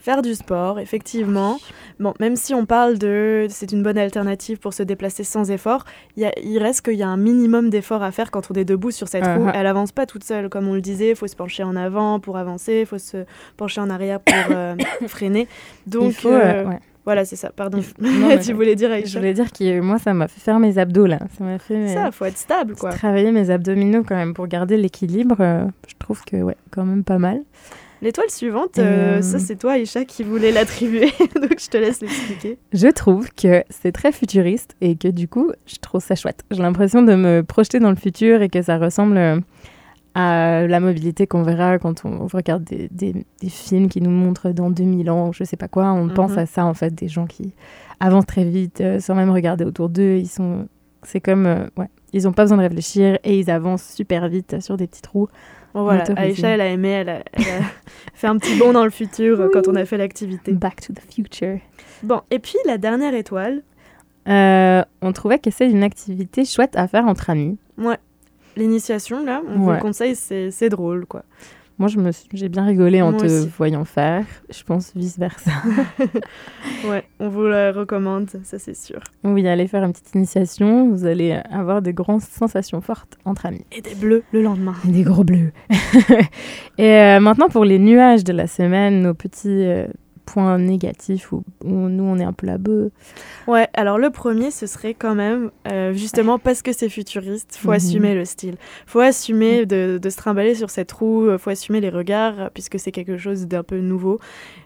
[0.02, 1.60] Faire du sport, effectivement.
[1.99, 5.86] Bon, même si on parle de c'est une bonne alternative pour se déplacer sans effort,
[6.18, 8.56] il y a- il reste qu'il y a un minimum d'effort à faire quand on
[8.56, 9.45] est debout sur cette roue.
[9.45, 9.52] Uh-huh.
[9.54, 11.12] Elle avance pas toute seule, comme on le disait.
[11.12, 13.26] Il faut se pencher en avant pour avancer, il faut se
[13.58, 14.76] pencher en arrière pour euh,
[15.08, 15.47] freiner.
[15.86, 16.80] Donc il faut, euh, ouais.
[17.06, 17.52] voilà, c'est ça.
[17.56, 17.78] Pardon.
[17.99, 20.41] Non, mais tu je- voulais dire Je Aïcha voulais dire que moi, ça m'a fait
[20.41, 21.20] faire mes abdos, là.
[21.38, 21.78] Ça m'a fait...
[21.78, 22.89] mes- Ça, faut être stable, quoi.
[22.93, 27.04] Travailler mes abdominaux quand même pour garder l'équilibre, euh, je trouve que ouais, quand même
[27.04, 27.41] pas mal.
[28.02, 31.12] L'étoile suivante, euh, Euh, ça c'est toi, Aïcha, qui voulait l'attribuer.
[31.36, 32.58] Donc je te laisse l'expliquer.
[32.74, 36.43] Je trouve que c'est très futuriste et que du coup, je trouve ça chouette.
[36.52, 39.39] J'ai l'impression de me projeter dans le futur et que ça ressemble euh,
[40.14, 44.49] à la mobilité qu'on verra quand on regarde des, des- des films qui nous montrent
[44.49, 45.86] dans 2000 ans, je sais pas quoi.
[45.93, 46.14] On Mhm.
[46.14, 47.54] pense à ça en fait, des gens qui
[47.99, 50.18] avancent très vite euh, sans même regarder autour d'eux.
[50.18, 50.68] Ils sont,
[51.04, 54.60] c'est comme, euh, ouais, ils ont pas besoin de réfléchir et ils avancent super vite
[54.60, 55.30] sur des petites roues.
[55.74, 56.03] Bon voilà.
[56.17, 57.61] Aïcha, elle a aimé, elle a, elle a
[58.13, 60.51] fait un petit bond dans le futur euh, quand on a fait l'activité.
[60.51, 61.59] Back to the future.
[62.03, 63.61] Bon, et puis la dernière étoile,
[64.28, 67.57] Euh, on trouvait que c'est une activité chouette à faire entre amis.
[68.57, 69.76] l'initiation, là, on vous Ouais.
[69.76, 71.24] le conseille, c'est drôle, quoi.
[71.82, 73.50] Moi, je me j'ai bien rigolé en Moi te aussi.
[73.58, 74.24] voyant faire.
[74.52, 75.50] Je pense vice-versa.
[76.88, 79.00] Ouais, on vous la recommande, ça c'est sûr.
[79.24, 80.90] oui, allez faire une petite initiation.
[80.90, 83.66] Vous allez avoir de grandes sensations fortes entre amis.
[83.72, 84.76] Et des bleus le lendemain.
[84.88, 85.52] Et des gros bleus.
[86.78, 89.88] Et euh, maintenant, pour les nuages de la semaine, nos petits euh,
[90.32, 92.90] points négatifs où, où nous, on est un peu là-bas.
[93.48, 97.70] Ouais, alors le premier, ce serait quand même, euh, justement parce que c'est futuriste, faut
[97.70, 97.74] Mhm.
[97.76, 98.56] assumer le style.
[98.86, 102.48] Faut assumer de, de se trimballer sur cette roue, euh, faut assumer les regards, euh,
[102.54, 104.20] puisque c'est quelque chose d'un peu nouveau.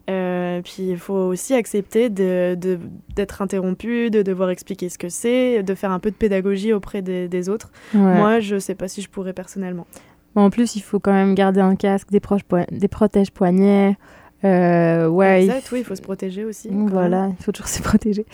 [0.10, 2.80] Euh, puis il faut aussi accepter de- de-
[3.16, 7.02] d'être interrompu, de devoir expliquer ce que c'est, de faire un peu de pédagogie auprès
[7.02, 7.72] des, des autres.
[7.94, 8.00] Ouais.
[8.02, 9.88] Moi, je sais pas si je pourrais personnellement.
[10.36, 12.42] Bon, en plus, il faut quand même garder un casque, des, proches
[12.72, 13.98] des protèges poignets.
[14.46, 16.70] Euh, ouais, il exact, oui, il faut se protéger aussi.
[16.72, 18.26] Voilà, il faut toujours se protéger.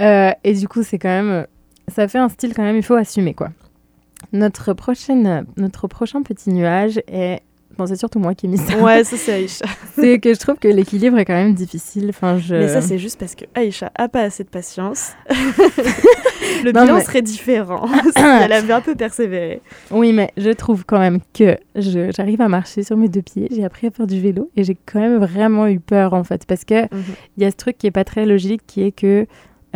[0.00, 1.46] Euh, et du coup, c'est quand même.
[1.88, 3.50] Ça fait un style quand même, il faut assumer quoi.
[4.32, 7.42] Notre, prochaine, notre prochain petit nuage est.
[7.86, 8.76] C'est surtout moi qui ai mis ça.
[8.78, 9.64] Ouais, ça c'est Aïcha.
[9.96, 12.06] c'est que je trouve que l'équilibre est quand même difficile.
[12.10, 12.54] Enfin, je...
[12.54, 15.12] Mais ça, c'est juste parce que Aïcha a pas assez de patience.
[16.64, 19.60] le Non, bilan mais- serait différent si elle avait un peu persévéré.
[19.90, 23.48] Oui, mais je trouve quand même que je- j'arrive à marcher sur mes deux pieds.
[23.50, 26.44] J'ai appris à faire du vélo et j'ai quand même vraiment eu peur en fait.
[26.46, 27.02] Parce que Mhm.
[27.36, 29.26] il y a ce truc qui est pas très logique qui est que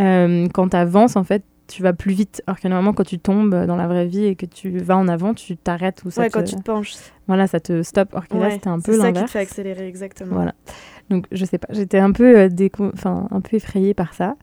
[0.00, 2.42] euh, quand tu avances, en fait, tu vas plus vite.
[2.46, 5.08] Alors que normalement, quand tu tombes dans la vraie vie et que tu vas en
[5.08, 6.34] avant, tu t'arrêtes ou ça Ouais, te...
[6.34, 6.94] quand tu te penches.
[7.26, 8.12] Voilà, ça te stoppe.
[8.12, 9.32] Alors que là, c'était un c'est peu ça qui te l'inverse.
[9.32, 10.34] fait accélérer, exactement.
[10.34, 10.54] Voilà.
[11.10, 12.48] Donc, je sais pas, j'étais un peu, euh,
[12.94, 14.36] enfin, un peu effrayée par ça.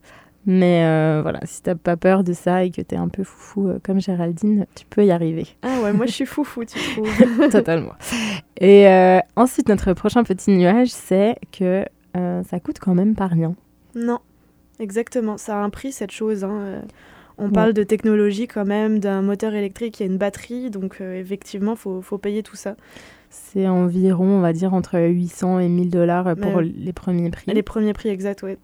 [0.48, 3.68] Mais euh, voilà, si t'as pas peur de ça et que t'es un peu foufou
[3.68, 5.46] euh, comme Géraldine, tu peux y arriver.
[5.62, 7.50] Ah ouais, moi je suis foufou, tu trouves.
[7.52, 7.94] Totalement.
[8.60, 8.88] Et
[9.36, 13.54] ensuite, notre prochain petit nuage, c'est que ça coûte quand même pas rien.
[13.96, 14.18] non,
[14.82, 15.38] exactement.
[15.38, 16.44] Ça a un prix cette chose.
[16.44, 16.60] hein.
[16.62, 16.82] Euh,
[17.38, 17.52] On Ouais.
[17.54, 21.76] parle de technologie quand même, d'un moteur électrique, il a une batterie, donc euh, effectivement,
[21.76, 22.76] faut, faut payer tout ça.
[23.30, 27.52] C'est environ, on va dire, entre 800 et 1000 dollars pour les premiers prix.
[27.52, 28.58] Les premiers prix exacts, ouais.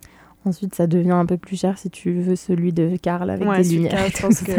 [0.46, 3.62] Ensuite, ça devient un peu plus cher si tu veux celui de Karl avec Ouais,
[3.64, 4.06] des lumières.
[4.06, 4.52] Et je pense que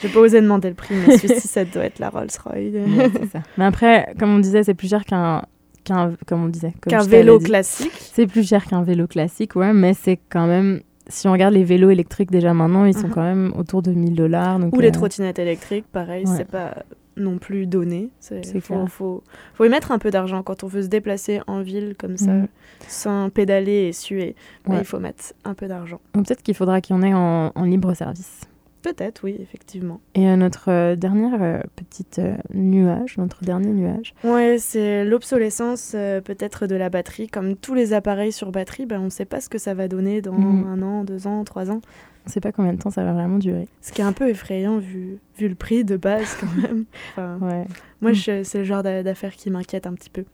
[0.00, 2.72] j'ai pas osé demander le prix, mais celui-ci, ça doit être la Rolls-Royce.
[2.74, 3.10] Ouais.
[3.58, 5.42] Mais après, comme on disait, c'est plus cher qu'un
[5.84, 7.92] qu'un comme on disait comme Qu'un vélo classique.
[7.96, 11.64] C'est plus cher qu'un vélo classique, ouais, mais c'est quand même si on regarde les
[11.64, 13.12] vélos électriques déjà maintenant, ils sont Mhm.
[13.14, 14.58] quand même autour de 1000 dollars.
[14.72, 16.36] Ou les trottinettes électriques, pareil, ouais.
[16.36, 16.74] c'est pas
[17.16, 18.10] non plus donné.
[18.20, 18.88] C'est C'est faut, clair.
[18.90, 19.22] faut,
[19.54, 22.30] faut y mettre un peu d'argent quand on veut se déplacer en ville comme ça,
[22.32, 22.48] Mhm.
[22.88, 24.34] sans pédaler et suer.
[24.66, 24.78] Ouais.
[24.80, 26.00] il faut mettre un peu d'argent.
[26.12, 28.40] Peut-être qu'il faudra qu'il y en ait en, en libre service.
[28.86, 30.00] Peut-être, oui, effectivement.
[30.14, 35.90] Et euh, notre euh, dernière euh, petite euh, nuage, notre dernier nuage, Ouais, c'est l'obsolescence
[36.24, 37.26] peut-être de la batterie.
[37.26, 39.88] Comme tous les appareils sur batterie, ben, on ne sait pas ce que ça va
[39.88, 40.66] donner dans Mhm.
[40.68, 41.80] un an, deux ans, trois ans.
[42.24, 43.66] on ne sait pas combien de temps ça va vraiment durer.
[43.82, 46.84] Ce qui est un peu effrayant vu, vu le prix de base quand même.
[47.12, 47.64] Enfin, Ouais.
[48.00, 48.42] moi, Mm.
[48.44, 50.24] c'est le genre d'a- d'affaire qui m'inquiète un petit peu.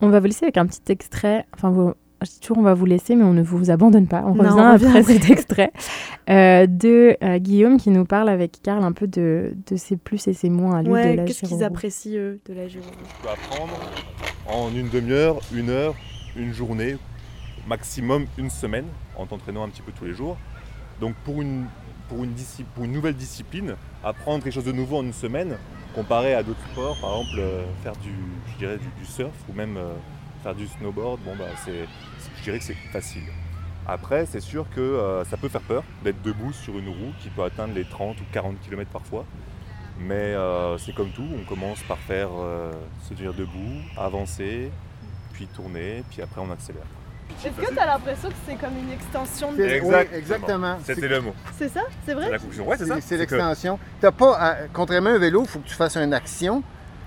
[0.00, 1.46] On va vous laisser avec un petit extrait.
[1.54, 4.22] Enfin, vous- je dis toujours on va vous laisser, mais on ne vous abandonne pas.
[4.26, 4.52] On Non, revient
[4.86, 5.72] on après cet extrait
[6.30, 10.26] euh, de euh, Guillaume qui nous parle avec Karl un peu de, de ses plus
[10.28, 12.84] et ses moins à lui de Ouais, la qu'est-ce qu'ils apprécient eux de la gyro
[12.86, 13.72] Tu peux apprendre
[14.48, 15.94] en une demi-heure, une heure,
[16.36, 16.96] une journée,
[17.68, 18.86] maximum une semaine,
[19.16, 20.36] en t'entraînant un petit peu tous les jours.
[21.00, 21.64] Donc pour une,
[22.08, 25.56] pour une, disci- pour une nouvelle discipline, apprendre quelque chose de nouveau en une semaine,
[25.94, 28.10] comparé à d'autres sports, par exemple euh, faire du,
[28.52, 29.92] je dirais, du, du surf ou même euh,
[30.46, 31.88] faire du snowboard, bon, bah, c'est,
[32.38, 33.24] je dirais que c'est facile.
[33.84, 37.30] Après, c'est sûr que euh, ça peut faire peur d'être debout sur une roue qui
[37.30, 39.24] peut atteindre les 30 ou 40 km parfois.
[39.98, 42.70] Mais euh, c'est comme tout, on commence par faire euh,
[43.08, 44.70] se tenir debout, avancer,
[45.32, 46.82] puis tourner, puis après on accélère.
[47.44, 49.62] Est-ce que tu as l'impression que c'est comme une extension de...
[49.62, 49.98] Exactement.
[50.12, 50.78] oui, exactement.
[50.84, 51.80] C'était le mot, C'est ça?
[51.88, 52.68] C'est c'est vrai la conclusion.
[52.68, 53.78] Ouais, c'est que- l'extension.
[54.00, 56.62] T'as pas, à- contrairement à un vélo, il faut que tu fasses une action.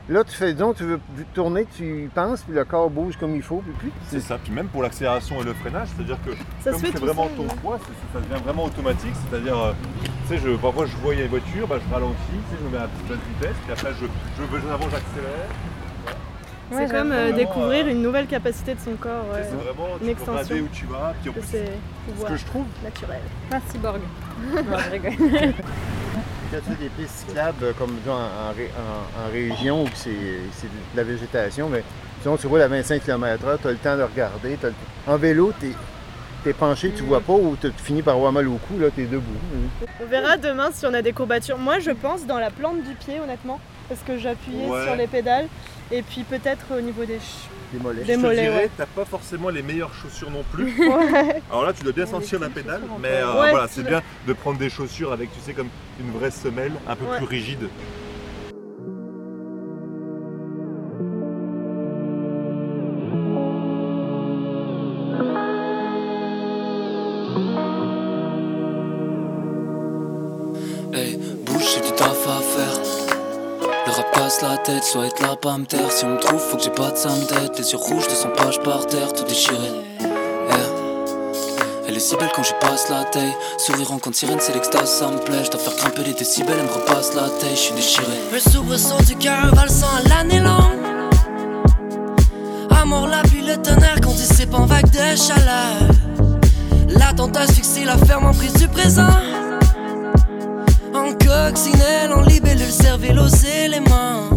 [0.10, 0.99] Là, tu fais donc, tu veux
[1.36, 3.91] tourner, tu penses, puis le corps bouge comme il faut, puis puis.
[4.07, 6.32] C'est ça, puis même pour l'accélération et le freinage, c'est-à-dire que
[6.64, 7.55] Ça comme c'est vraiment ton ouais.
[7.62, 7.80] poids,
[8.12, 9.72] ça devient vraiment automatique, c'est-à-dire, euh,
[10.28, 12.55] tu sais, je, parfois je vois il y a une voiture, bah, je ralentis, tu
[12.55, 14.05] sais, je me mets à petite vitesse, puis après je,
[14.38, 15.49] je veux avant j'accélère.
[16.72, 19.26] C'est comme euh, découvrir euh, une nouvelle capacité de son corps.
[19.32, 19.43] Ouais.
[19.43, 20.34] C'est vraiment, Une tu extension.
[20.34, 23.22] regarder où tu vas, puis en Que plus, c'est ce pouvoir que je trouve, naturel.
[23.51, 23.99] Merci Borg.
[24.55, 25.53] non, je rigole.
[26.52, 29.84] Quand tu fais des pistes cyclables euh, comme disons, en, en ré- en- en région
[29.84, 30.10] où c'est
[30.54, 31.84] c'est de la végétation, mais
[32.22, 34.58] sinon tu roules à 25 km/h, tu as le temps de regarder.
[34.60, 34.74] t'as le-
[35.08, 35.74] En vélo, tu
[36.50, 39.04] es, penché, tu vois pas, ou tu finis par avoir mal au cou, là, tu
[39.04, 39.24] es debout.
[40.02, 41.58] On verra demain si on a des courbatures.
[41.58, 44.86] Moi, je pense dans la plante du pied, honnêtement, parce que j'appuyais Ouais.
[44.86, 45.47] sur les pédales.
[45.92, 47.20] Et puis peut-être au niveau des
[47.80, 48.04] mollets.
[48.04, 48.70] Des je te mollets, dirais, ouais.
[48.78, 50.66] t'as pas forcément les meilleures chaussures non plus.
[50.90, 51.42] Ouais.
[51.50, 54.02] Alors là, tu dois bien Ouais, sentir la pédale, mais euh, Ouais, voilà, c'est bien
[54.28, 55.70] de prendre des chaussures avec, tu sais, comme
[56.00, 57.18] une vraie semelle, un peu Ouais.
[57.18, 57.70] plus rigide.
[74.42, 75.92] La tête, soit être là, pas me taire.
[75.92, 77.58] Si on me trouve, faut que j'ai pas de sam tête.
[77.58, 79.58] Les yeux rouges, 200 pages par terre, tout déchiré.
[81.88, 83.34] Elle est si belle quand j'y passe la taille.
[83.58, 85.44] Sourire en sirène, c'est l'extase, ça me plaît.
[85.44, 88.06] Je faire grimper les décibels, elle me repasse la taille, je suis déchiré.
[88.32, 90.78] Un soubresaut du cœur valsant l'année longue.
[92.70, 95.78] Amour, la pluie, le tonnerre qu'on dissipe en vague de chaleur.
[96.90, 99.10] L'attentat fixé, la ferme en prise du présent.
[100.94, 102.22] En coccinelle, en
[102.70, 104.30] libellule, cervelle aux éléments.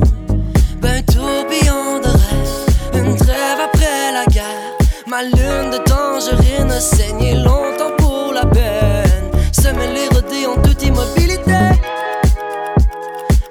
[0.81, 4.77] Ben tourbillon de rêve, une trêve après la guerre.
[5.07, 9.31] Ma lune de tangerine a saigné longtemps pour la peine.
[9.53, 11.53] Semer les rodés en toute immobilité.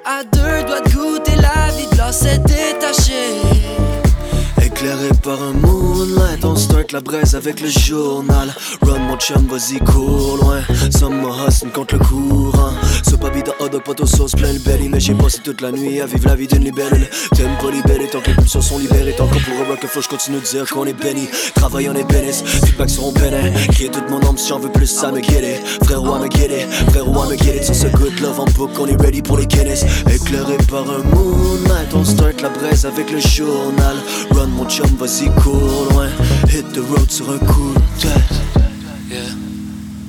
[0.04, 3.40] À deux doigts de goûter la vie de l'or s'est détachée.
[4.60, 5.52] Éclairé par un
[6.02, 8.52] moonlight, on start la braise avec le journal.
[8.82, 10.60] Run mon chum, vas-y, cours loin.
[10.90, 12.72] Summer hustle contre le courant.
[13.02, 14.88] Ce papi de hot dog, poteau sauce, plein le belly.
[14.88, 17.08] Mais j'ai passé toute la nuit à vivre la vie d'une libellule.
[17.34, 17.68] T'aimes pas
[18.10, 19.14] tant que les pulsions sont libérées.
[19.16, 21.28] Tant qu'on pourrait rock flow, je continue de dire qu'on est béni.
[21.54, 22.42] Travail, on est bénis.
[22.64, 23.50] Feedback sur bénin.
[23.72, 25.60] Crier toute mon âme si j'en veux plus, ça me guérit.
[25.84, 26.66] Frérot, à me guérir.
[26.90, 27.62] Frérot, à me guérir.
[27.62, 29.84] Sur ce good love en book, on est ready pour les Guinness.
[30.12, 33.96] Éclairé par un moonlight, on start la braise avec le journal.
[34.32, 36.08] Run mon chum, vas-y, cours loin.
[36.48, 38.40] Hit the road sur un coup de tête.
[39.10, 39.20] Yeah,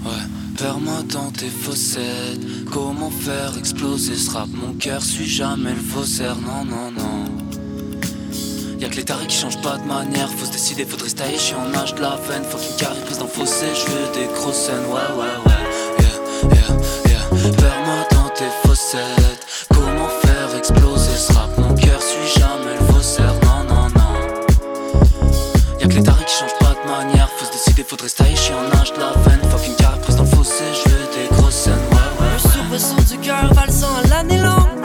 [0.06, 0.24] ouais.
[0.58, 2.40] Perds-moi dans tes fossettes.
[2.72, 4.48] Comment faire exploser ce rap?
[4.54, 6.36] Mon cœur suit jamais le faussaire.
[6.36, 7.26] Non, non, non.
[8.80, 10.30] Y'a que les tarés qui changent pas de manière.
[10.30, 11.38] Faut se décider, faudrait se tailler.
[11.38, 12.44] J'suis en âge de la veine.
[12.50, 13.66] Faut qu'une carrière prise dans le fossé.
[13.74, 14.86] J'veux des grosses scènes.
[14.88, 15.62] Ouais, ouais, ouais.
[16.00, 16.18] Yeah,
[16.56, 17.52] yeah, yeah.
[17.52, 19.46] Perds-moi dans tes fossettes.
[19.70, 21.53] Comment faire exploser ce rap?
[27.94, 28.10] Faudrait
[28.54, 29.39] en âge de la veine.
[29.52, 29.76] Fucking
[30.16, 33.08] dans le fossé, je veux des grosses scènes, ouais, ouais.
[33.10, 34.82] Du cœur valsant à l'année longue.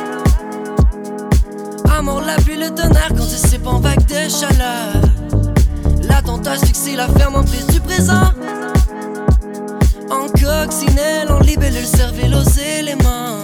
[1.97, 4.93] Amour, la pluie, le tonnerre quand il s'épand en vague de chaleur.
[6.03, 8.33] L'attentat fixé, la ferme en prise du présent.
[10.11, 13.43] En coccinelle, en libellule, cervelle aux éléments.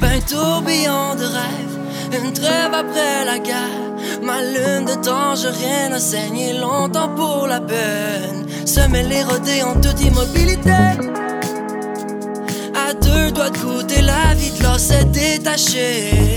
[0.00, 3.86] Ben tourbillon de rêve, une trêve après la guerre.
[4.22, 8.45] Ma lune de temps, rien à saigner longtemps pour la peine.
[8.66, 10.70] Se mêler rodé en toute immobilité.
[12.74, 16.36] À deux doigts de goûter la vie de l'os est détachée.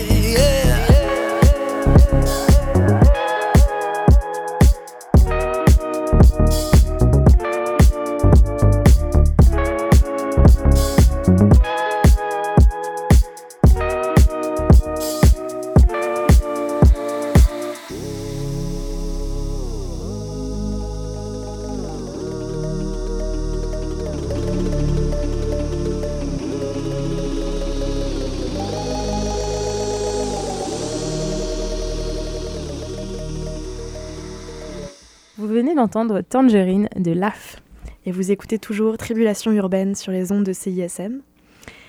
[35.79, 37.61] D'entendre Tangerine de LAF.
[38.05, 41.21] Et vous écoutez toujours Tribulation urbaine sur les ondes de CISM.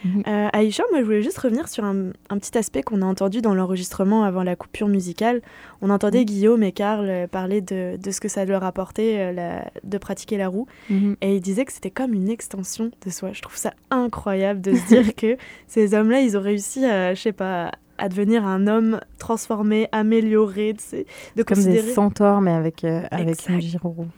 [0.05, 0.23] Mhm.
[0.27, 3.43] Euh, Aïcha, moi je voulais juste revenir sur un, un petit aspect qu'on a entendu
[3.43, 5.43] dans l'enregistrement avant la coupure musicale.
[5.83, 9.33] On entendait Guillaume et Karl euh, parler de, de ce que ça leur apportait euh,
[9.33, 10.67] la- de pratiquer la roue.
[10.89, 11.17] Mhm.
[11.21, 13.31] Et ils disaient que c'était comme une extension de soi.
[13.35, 15.37] Je trouve ça incroyable de se dire que
[15.67, 17.71] ces hommes-là, ils ont réussi à, je sais pas,
[18.01, 23.03] à devenir un homme transformé, amélioré, de, ces- de Comme des centaures, mais avec, euh,
[23.11, 24.09] avec une gyroroue.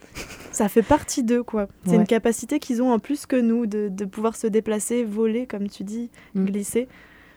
[0.50, 1.66] Ça fait partie d'eux, quoi.
[1.84, 1.96] C'est Ouais.
[1.96, 5.68] une capacité qu'ils ont en plus que nous, de, de pouvoir se déplacer, voler, comme
[5.68, 6.44] tu dis, Mm.
[6.46, 6.88] glisser.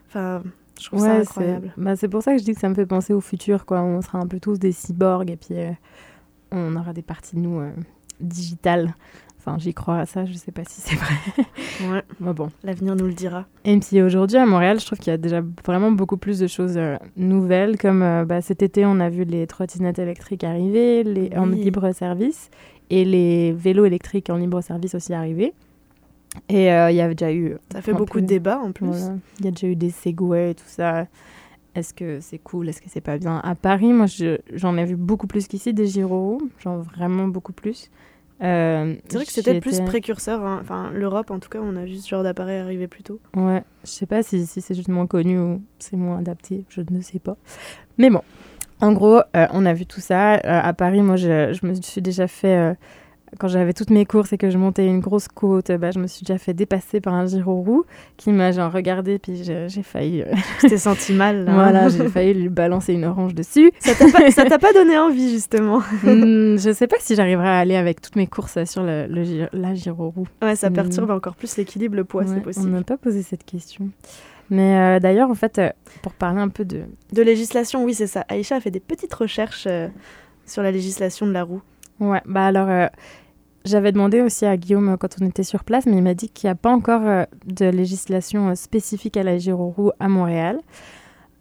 [0.07, 0.43] Enfin,
[0.79, 1.71] je trouve ça incroyable.
[1.75, 3.65] c'est bah, c'est pour ça que je dis que ça me fait penser au futur.
[3.65, 3.81] Quoi.
[3.81, 5.71] On sera un peu tous des cyborgs et puis euh,
[6.51, 7.71] on aura des parties de nous euh,
[8.19, 8.93] digitales.
[9.45, 11.13] Enfin, j'y crois à ça, je sais pas si c'est vrai.
[11.91, 12.49] Ouais, Mais bon.
[12.63, 13.45] l'avenir nous le dira.
[13.65, 16.47] Et puis aujourd'hui à Montréal, je trouve qu'il y a déjà vraiment beaucoup plus de
[16.47, 17.77] choses euh, nouvelles.
[17.77, 21.91] Comme euh, bah, cet été, on a vu les trottinettes électriques arriver les, en libre
[21.91, 22.49] service
[22.89, 25.53] et les vélos électriques en libre service aussi arriver.
[26.49, 27.55] Et euh, il y avait déjà eu.
[27.71, 28.87] Ça fait beaucoup de débats en plus.
[28.87, 29.15] Voilà.
[29.39, 31.07] Il y a déjà eu des Segway et tout ça.
[31.75, 33.39] Est-ce que c'est cool Est-ce que c'est pas bien?
[33.43, 37.51] À Paris, moi, je- j'en ai vu beaucoup plus qu'ici des gyros, genre vraiment beaucoup
[37.53, 37.89] plus.
[38.43, 40.43] Euh, C'est vrai que c'était plus précurseur.
[40.45, 40.59] hein.
[40.61, 43.19] Enfin, l'Europe, en tout cas, on a vu ce genre d'appareil arriver plus tôt.
[43.35, 46.81] Ouais, je sais pas si, si c'est juste moins connu ou c'est moins adapté, je
[46.89, 47.37] ne sais pas.
[47.97, 48.21] Mais bon,
[48.81, 50.33] en gros, euh, on a vu tout ça.
[50.35, 52.75] Euh, à Paris, moi, je, je me suis déjà fait.
[53.39, 56.07] Quand j'avais toutes mes courses et que je montais une grosse côte, bah, je me
[56.07, 57.85] suis déjà fait dépasser par un gyroroue
[58.17, 60.21] qui m'a genre regardé, puis j'ai failli.
[60.21, 61.45] euh, t'es senti mal.
[61.45, 61.53] là.
[61.53, 63.71] voilà, j'ai failli lui balancer une orange dessus.
[63.79, 65.79] Ça t'a pas, donné envie, justement.
[66.03, 69.07] Hmm, je sais pas si j'arriverai à aller avec toutes mes courses sur le,
[69.53, 70.27] la gyroroue.
[70.41, 70.73] Ouais, ça Hmm.
[70.73, 72.69] perturbe encore plus l'équilibre, le poids, Ouais, c'est on possible.
[72.71, 73.89] n'a pas posé cette question.
[74.49, 75.69] Mais euh, d'ailleurs, en fait, euh,
[76.03, 76.81] pour parler un peu de,
[77.13, 78.25] De législation, oui, c'est ça.
[78.29, 79.87] Aïcha a fait des petites recherches euh,
[80.45, 81.61] sur la législation de la roue.
[81.99, 82.89] Ouais, bah alors,
[83.65, 86.29] j'avais demandé aussi à Guillaume euh, quand on était sur place, mais il m'a dit
[86.29, 90.59] qu'il n'y a pas encore euh, de législation euh, spécifique à la gyroroue à Montréal.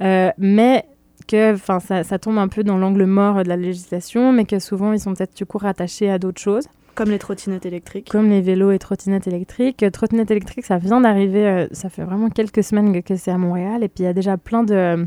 [0.02, 0.84] Euh, mais
[1.28, 4.92] que ça, ça tombe un peu dans l'angle mort de la législation, mais que souvent
[4.92, 8.10] ils sont peut-être du coup rattachés à d'autres choses, Comme les trottinettes électriques.
[8.10, 9.84] comme les vélos et trottinettes électriques.
[9.92, 13.82] Trottinettes électriques, ça vient d'arriver, euh, ça fait vraiment quelques semaines que c'est à Montréal,
[13.82, 15.06] et puis il y a déjà plein de,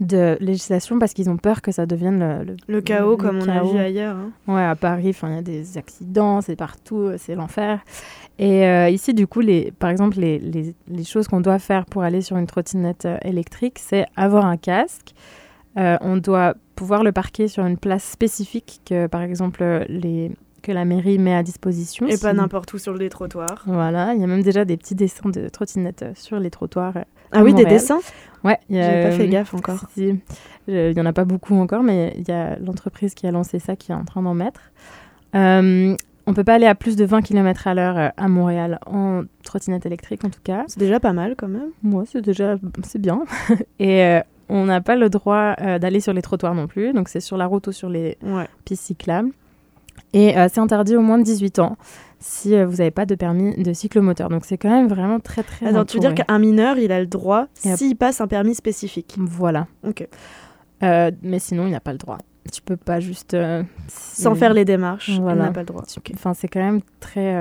[0.00, 3.38] de législations parce qu'ils ont peur que ça devienne le, le Le chaos, Le comme
[3.38, 4.16] on a vu ailleurs.
[4.16, 4.30] hein.
[4.46, 7.80] Ouais, à Paris, il y a des accidents, c'est partout, euh, c'est l'enfer.
[8.38, 11.86] Et euh, ici, du coup, les, par exemple, les, les, les choses qu'on doit faire
[11.86, 15.14] pour aller sur une trottinette euh, électrique, c'est avoir un casque.
[15.78, 20.30] Euh, on doit pouvoir le parquer sur une place spécifique que, par exemple, les,
[20.64, 22.06] que la mairie met à disposition.
[22.08, 23.62] Et pas n'importe où sur les trottoirs.
[23.66, 26.96] Voilà, il y a même déjà des petits dessins de trottinettes euh, sur les trottoirs.
[26.96, 27.02] euh,
[27.32, 28.00] Ah oui, des dessins
[28.42, 29.84] Ouais, il y a, J'ai pas fait euh, gaffe encore.
[29.96, 30.20] Il
[30.68, 33.76] n'y en a pas beaucoup encore, mais il y a l'entreprise qui a lancé ça
[33.76, 34.60] qui est en train d'en mettre.
[35.34, 35.94] Euh,
[36.26, 39.84] on peut pas aller à plus de 20 km à l'heure à Montréal en trottinette
[39.84, 40.64] électrique en tout cas.
[40.68, 41.68] C'est déjà pas mal quand même.
[41.82, 43.24] Moi, c'est déjà c'est bien.
[43.78, 47.08] Et euh, on n'a pas le droit euh, d'aller sur les trottoirs non plus, donc
[47.08, 48.46] c'est sur la route ou sur les Ouais.
[48.64, 49.30] pistes cyclables.
[50.14, 51.76] Et euh, c'est interdit au moins de 18 ans
[52.20, 54.30] si euh, vous n'avez pas de permis de cyclomoteur.
[54.30, 56.24] Donc c'est quand même vraiment très très Attends, tu veux dire entouré.
[56.26, 59.14] qu'un mineur, il a le droit s'il passe un permis spécifique.
[59.18, 59.66] Voilà.
[59.86, 60.08] Ok.
[60.82, 62.18] Euh, mais sinon, il n'a pas le droit.
[62.52, 63.36] Tu peux pas juste...
[63.88, 65.42] Sans faire les démarches, Voilà.
[65.42, 65.82] il n'a pas le droit.
[66.14, 67.34] Enfin, c'est quand même très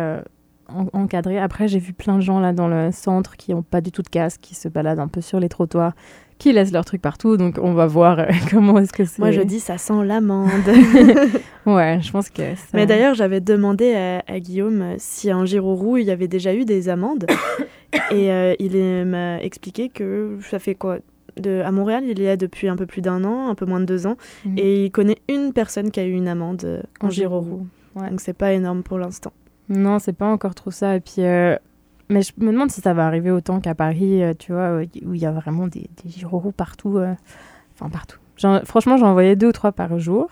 [0.69, 1.39] en- encadré.
[1.39, 4.01] Après, j'ai vu plein de gens là dans le centre qui n'ont pas du tout
[4.01, 5.93] de casque, qui se baladent un peu sur les trottoirs.
[6.37, 7.37] Qui laissent leurs trucs partout.
[7.37, 9.19] Donc on va voir euh, comment est-ce que c'est.
[9.19, 10.49] Moi, je dis ça sent l'amande.
[11.65, 12.41] Ouais, je pense que.
[12.55, 16.27] ça- Mais d'ailleurs, j'avais demandé à, à Guillaume euh, si en Girourou, il y avait
[16.27, 17.25] déjà eu des amendes.
[18.11, 20.97] et euh, il m'a expliqué que ça fait quoi?
[21.37, 23.79] De, À Montréal, il y a depuis un peu plus d'un an, un peu moins
[23.79, 24.17] de deux ans.
[24.45, 24.57] Mhm.
[24.57, 27.43] Et il connaît une personne qui a eu une amende en, En Girourou.
[27.45, 28.09] Girourou, ouais.
[28.09, 29.31] Donc c'est pas énorme pour l'instant.
[29.69, 30.95] Non, c'est pas encore trop ça.
[30.97, 31.55] Et puis, euh,
[32.09, 35.13] mais je me demande si ça va arriver autant qu'à Paris, euh, tu vois, où
[35.13, 36.97] il y a vraiment des, des partout.
[36.97, 37.13] euh,
[37.75, 38.19] Enfin, partout.
[38.65, 40.29] Franchement, j'en voyais deux ou trois par jour.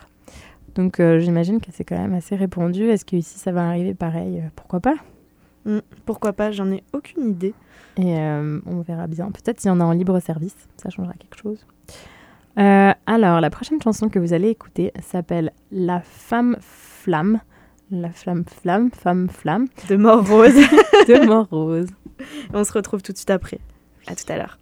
[0.74, 2.84] Donc, euh, j'imagine que c'est quand même assez répandu.
[2.84, 4.94] Est-ce qu'ici, ça va arriver pareil Pourquoi pas?
[5.64, 7.54] Hmm, Pourquoi pas J'en ai aucune idée.
[7.96, 9.30] Et euh, on verra bien.
[9.30, 11.66] Peut-être s'il y en a en libre service, ça changera quelque chose.
[12.58, 17.40] Euh, alors, la prochaine chanson que vous allez écouter s'appelle La femme flamme.
[17.92, 19.68] La flamme flamme, femme flamme.
[19.88, 20.54] De mort rose.
[21.08, 21.88] de mort rose.
[22.54, 23.58] On se retrouve tout de suite après.
[24.06, 24.58] À tout à l'heure.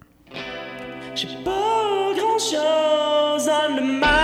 [1.15, 4.20] J'ai pas grand chose skin.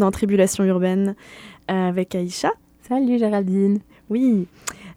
[0.00, 1.14] Dans Tribulation urbaine
[1.70, 2.50] euh, avec Aïcha.
[2.88, 3.78] Salut Géraldine.
[4.08, 4.48] Oui.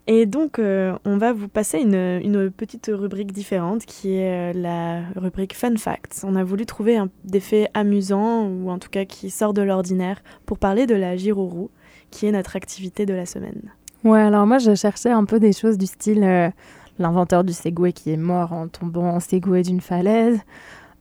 [0.06, 4.52] Et donc, euh, on va vous passer une, une petite rubrique différente qui est euh,
[4.52, 6.22] la rubrique Fun Facts.
[6.24, 9.62] On a voulu trouver un, des faits amusants ou en tout cas qui sortent de
[9.62, 11.70] l'ordinaire pour parler de la Girorou,
[12.10, 13.70] qui est notre activité de la semaine.
[14.02, 16.50] Ouais, alors moi, je cherchais un peu des choses du style euh,
[16.98, 20.40] l'inventeur du Segway qui est mort en tombant en Segway d'une falaise.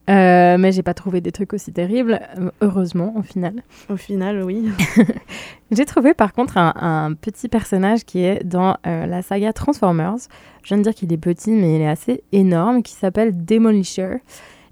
[0.09, 2.19] Euh, mais j'ai pas trouvé des trucs aussi terribles,
[2.61, 3.63] heureusement, au final.
[3.89, 4.69] Au final, oui.
[5.71, 10.27] J'ai trouvé par contre un, un petit personnage qui est dans euh, la saga Transformers.
[10.61, 14.17] Je viens de dire qu'il est petit, mais il est assez énorme, qui s'appelle Demolisher.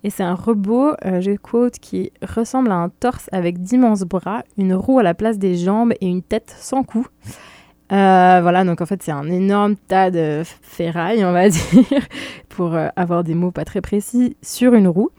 [0.04, 4.44] Et c'est un robot, euh, je quote, qui ressemble à un torse avec d'immenses bras,
[4.58, 7.06] une roue à la place des jambes et une tête sans cou.
[7.92, 12.08] Euh, voilà, donc en fait, c'est un énorme tas de ferraille, on va dire,
[12.50, 15.10] pour euh, avoir des mots pas très précis, sur une roue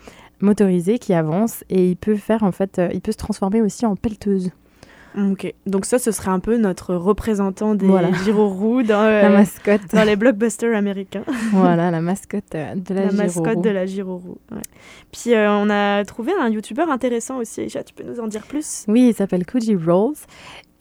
[0.40, 3.86] motorisée qui avance et il peut faire en fait, euh, il peut se transformer aussi
[3.86, 4.50] en pelleteuse.
[5.14, 8.10] Ok, donc ça, ce serait un peu notre représentant des Voilà.
[8.24, 11.24] Girorou dans, La mascotte, dans les blockbusters américains.
[11.52, 14.38] voilà, la mascotte de la, La, mascotte de la Girorou.
[14.50, 14.62] ouais.
[15.12, 17.60] Puis euh, on a trouvé un youtubeur intéressant aussi.
[17.60, 18.86] Aïcha, tu peux nous en dire plus?
[18.88, 20.16] Oui, il s'appelle Koji Rolls.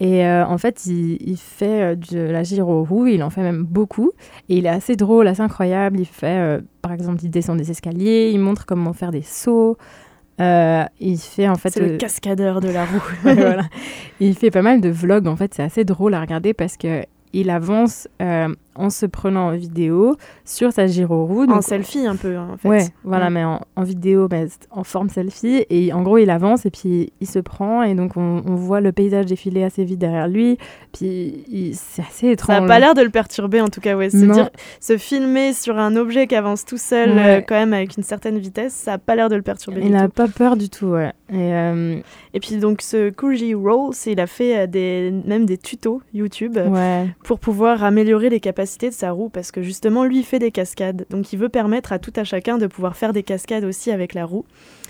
[0.01, 3.63] Et euh, en fait, il, il fait euh, de la Girorou, il en fait même
[3.63, 4.13] beaucoup.
[4.49, 5.99] Et il est assez drôle, assez incroyable.
[5.99, 9.77] Il fait, euh, par exemple, il descend des escaliers, il montre comment faire des sauts.
[10.41, 11.69] Euh, il fait en fait.
[11.69, 13.03] C'est le cascadeur de la roue.
[13.21, 13.65] voilà.
[14.19, 17.03] Il fait pas mal de vlogs, en fait, c'est assez drôle à regarder parce que
[17.33, 18.07] il avance
[18.75, 20.15] en se prenant en vidéo
[20.45, 21.43] sur sa Girorou.
[21.51, 22.69] en selfie un peu, hein, en fait.
[22.69, 23.33] Ouais, voilà, Mm.
[23.33, 25.65] mais en, en vidéo, c'est en forme selfie.
[25.69, 27.83] Et en gros, il avance et puis il se prend.
[27.83, 30.57] Et donc, on, on voit le paysage défiler assez vite derrière lui.
[30.93, 32.61] Puis, c'est assez Ça étrange.
[32.61, 34.09] n'a pas l'air de le perturber en tout cas, ouais.
[34.09, 34.49] Se, dire,
[34.79, 37.37] se filmer sur un objet qui avance tout seul, Ouais.
[37.37, 39.81] euh, quand même avec une certaine vitesse, ça n'a pas l'air de le perturber.
[39.83, 41.11] Il n'a pas peur du tout, ouais.
[41.29, 41.99] Et, euh,
[42.33, 46.57] Et puis donc ce Koji Rolls, il a fait euh, des, même des tutos YouTube
[46.57, 47.07] ouais.
[47.23, 50.51] pour pouvoir améliorer les capacités de sa roue parce que justement lui il fait des
[50.51, 51.05] cascades.
[51.09, 54.13] Donc il veut permettre à tout à chacun de pouvoir faire des cascades aussi avec
[54.13, 54.45] la roue.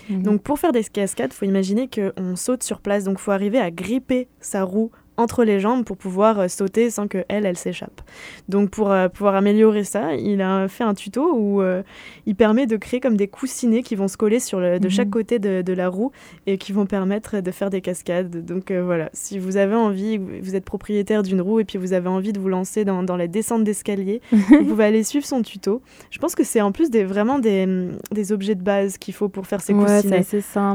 [0.08, 0.22] Mhm.
[0.22, 3.04] Donc pour faire des cascades, faut imaginer qu'on saute sur place.
[3.04, 7.06] Donc faut arriver à gripper sa roue entre les jambes pour pouvoir euh, sauter sans
[7.08, 8.00] que elle, elle s'échappe.
[8.48, 11.82] Donc pour euh, pouvoir améliorer ça, il a fait un tuto où euh,
[12.26, 14.90] il permet de créer comme des coussinets qui vont se coller sur le, de Mhm.
[14.90, 16.12] chaque côté de, de la roue
[16.46, 18.44] et qui vont permettre de faire des cascades.
[18.44, 22.08] Donc voilà, si vous avez envie, vous êtes propriétaire d'une roue et puis vous avez
[22.08, 25.82] envie de vous lancer dans, dans les descentes d'escalier, vous pouvez aller suivre son tuto.
[26.10, 29.14] Je pense que c'est en plus des, vraiment des, hum, des objets de base qu'il
[29.14, 30.22] faut pour faire ces Ouais, c'est coussinets.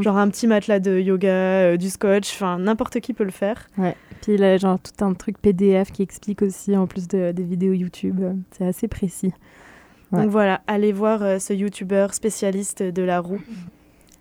[0.01, 3.67] Genre un petit matelas de yoga, euh, du scotch, enfin n'importe qui peut le faire.
[4.21, 7.43] Puis, il a genre tout un truc PDF qui explique aussi, en plus de, des
[7.43, 8.21] vidéos YouTube.
[8.51, 9.33] C'est assez précis.
[10.11, 10.21] Ouais.
[10.21, 13.41] Donc voilà, allez voir euh, ce youtubeur spécialiste de la roue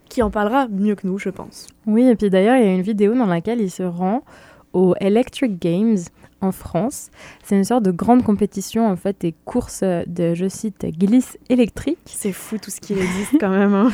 [0.09, 1.69] qui en parlera mieux que nous, je pense.
[1.87, 4.23] Oui, et puis d'ailleurs, il y a une vidéo dans laquelle il se rend
[4.73, 5.99] au Electric Games
[6.41, 7.11] en France.
[7.43, 11.99] C'est une sorte de grande compétition, en fait, des courses de, je cite, glisse électrique.
[12.05, 13.75] C'est fou tout ce qui existe quand même.
[13.75, 13.91] hein.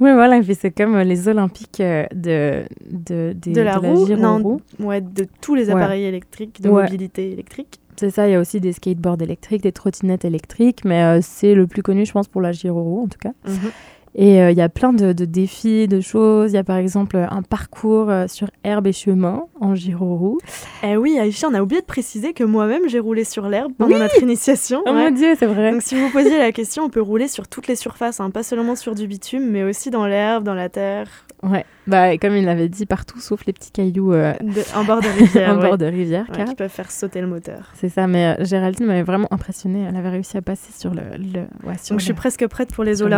[0.00, 4.06] Oui, voilà, et c'est comme euh, les Olympiques euh, de, de, la roue?
[4.16, 5.72] Non, ouais, de tous les Ouais.
[5.74, 6.84] appareils électriques, de Ouais.
[6.84, 7.78] mobilité électrique.
[7.96, 11.54] C'est ça, il y a aussi des skateboards électriques, des trottinettes électriques, mais euh, c'est
[11.54, 13.32] le plus connu, je pense, pour la Giroroux, en tout cas.
[13.46, 13.70] Mhm.
[14.14, 16.52] Et euh, il y a plein de, de défis, de choses.
[16.52, 20.38] Il y a par exemple un parcours euh, sur herbe et chemin en Giroroux.
[20.82, 23.94] Eh oui, Aïcha, on a oublié de préciser que moi-même j'ai roulé sur l'herbe pendant
[23.94, 24.82] Oui notre initiation.
[24.86, 25.10] Oh ouais.
[25.10, 25.72] mon dieu, c'est vrai.
[25.72, 28.42] Donc si vous posiez la question, on peut rouler sur toutes les surfaces, hein, pas
[28.42, 31.08] seulement sur du bitume, mais aussi dans l'herbe, dans la terre,
[31.44, 35.00] Ouais, bah, comme il l'avait dit, partout sauf les petits cailloux euh, de- en bord
[35.00, 35.50] de rivière.
[35.56, 35.68] en ouais.
[35.70, 36.24] bord de rivière.
[36.30, 37.72] Ouais, car- qui peuvent faire sauter le moteur.
[37.74, 39.84] C'est ça, mais Géraldine m'avait vraiment impressionnée.
[39.88, 41.00] Elle avait réussi à passer sur le.
[41.18, 43.10] le- ouais, sur Donc je suis presque prête pour les l'herbe.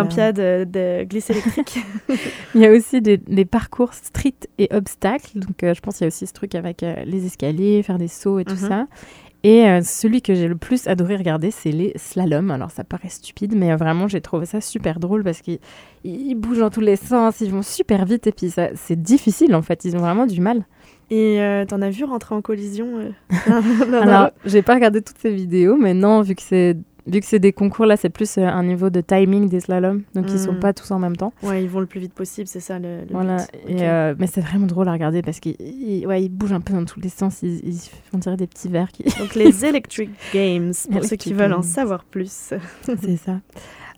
[0.85, 1.79] Euh, glisse électrique.
[2.55, 5.39] Il y a aussi des, des parcours street et obstacles.
[5.39, 7.99] Donc euh, je pense qu'il y a aussi ce truc avec euh, les escaliers, faire
[7.99, 8.69] des sauts et tout Mhm.
[8.69, 8.87] ça.
[9.47, 12.51] Et celui que j'ai le plus adoré regarder, c'est les slaloms.
[12.51, 15.59] Alors ça paraît stupide, mais vraiment j'ai trouvé ça super drôle parce qu'ils
[16.03, 19.61] ils bougent dans tous les sens, ils vont super vite et puis c'est difficile en
[19.61, 19.85] fait.
[19.85, 20.65] Ils ont vraiment du mal.
[21.11, 23.11] Et euh, t'en as vu rentrer en collision euh
[23.51, 23.61] Non,
[23.91, 27.27] non, Alors j'ai pas regardé toutes ces vidéos, mais non, vu que c'est vu que
[27.27, 30.39] c'est des concours là, c'est plus euh, un niveau de timing des slaloms, donc ils
[30.39, 30.61] sont Mhm.
[30.61, 31.33] pas tous en même temps.
[31.43, 33.71] Ouais, ils vont le plus vite possible, c'est ça le, le Voilà, but.
[33.71, 33.81] et, Ok.
[33.83, 36.73] euh, mais c'est vraiment drôle à regarder parce qu'ils ils- ouais, ils bougent un peu
[36.73, 37.81] dans tous les sens, ils, ils
[38.13, 39.05] on dirait des petits qui...
[39.19, 42.55] Donc les Electric Games, pour ceux qui veulent en savoir plus.
[42.83, 43.41] c'est ça.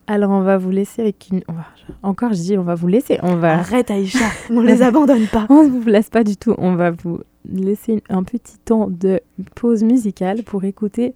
[0.09, 1.43] Alors on va vous laisser avec une...
[1.49, 1.67] va-
[2.05, 3.55] Encore je dis on va vous laisser, on va...
[3.59, 4.19] Arrête Aïcha,
[4.51, 5.47] on les abandonne pas.
[5.49, 9.21] On ne vous laisse pas du tout, on va vous laisser un petit temps de
[9.55, 11.15] pause musicale pour écouter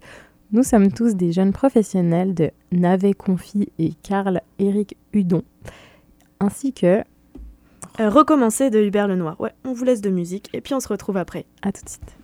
[0.53, 5.43] Nous sommes tous des jeunes professionnels de Navet Confi et Karl Éric Hudon,
[6.41, 7.05] ainsi que...
[8.01, 9.39] Euh, recommencer de Hubert Lenoir.
[9.39, 11.45] Ouais, on vous laisse de musique et puis on se retrouve après.
[11.61, 12.17] À tout de suite.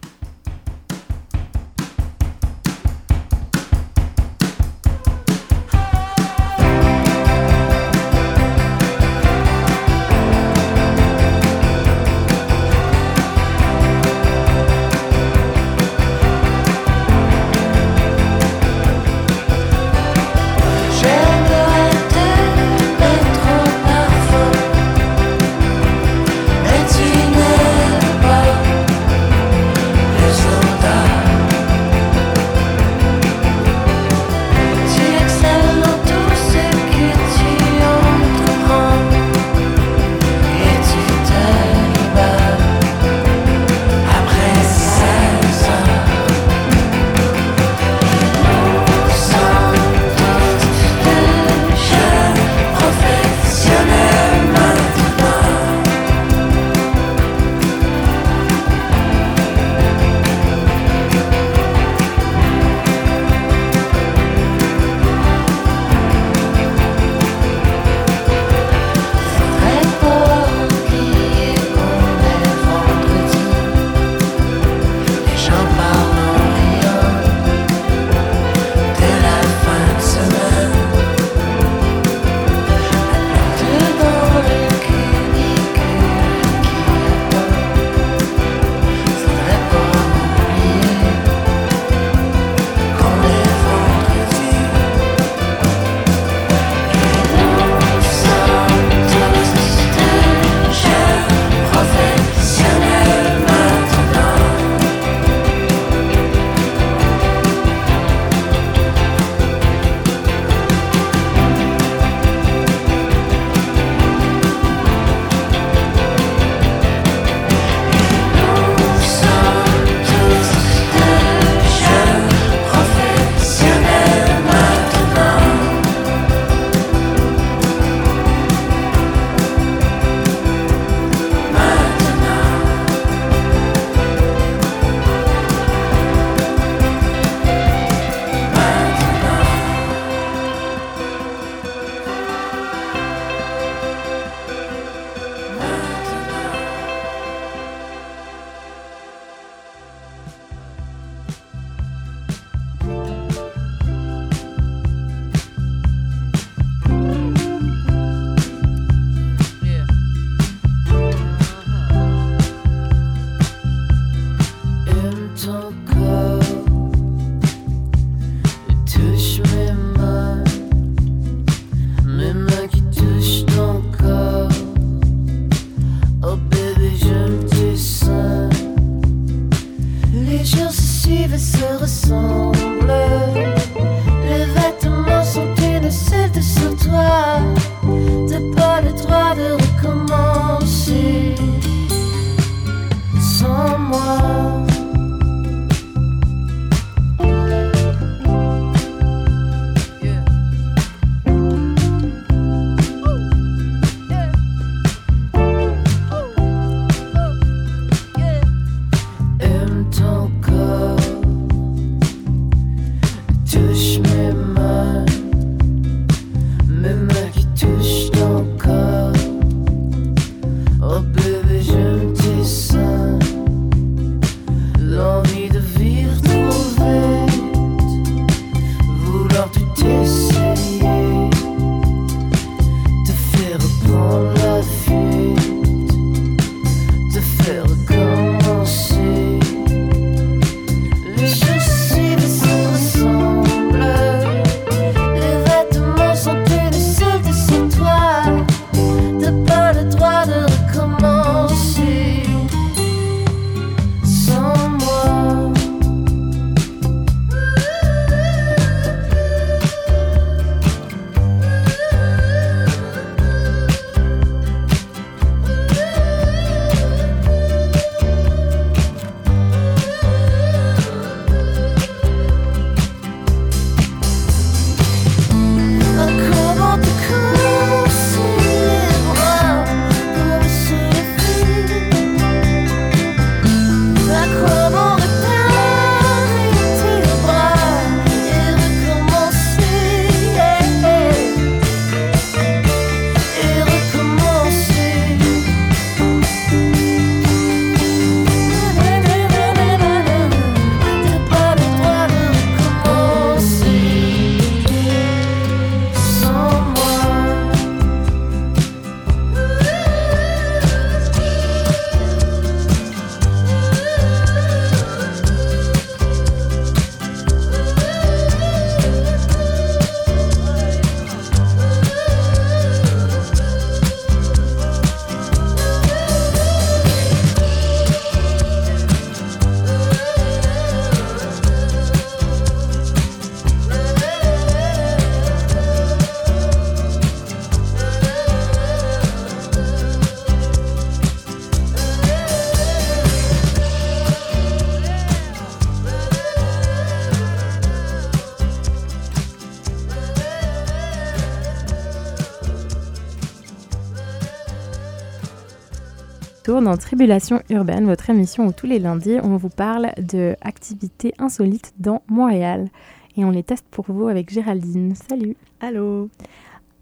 [356.47, 361.73] Dans Tribulation urbaine, votre émission où tous les lundis on vous parle de activités insolites
[361.77, 362.69] dans Montréal.
[363.17, 364.95] Et on les teste pour vous avec Géraldine.
[364.95, 366.09] Salut Allô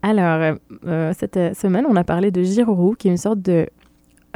[0.03, 3.67] Alors, euh, cette euh, semaine, on a parlé de gyroroue, qui est une sorte de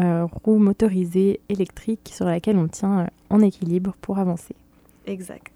[0.02, 4.56] euh, roue motorisée électrique sur laquelle on tient en équilibre pour avancer.
[5.06, 5.54] Exact.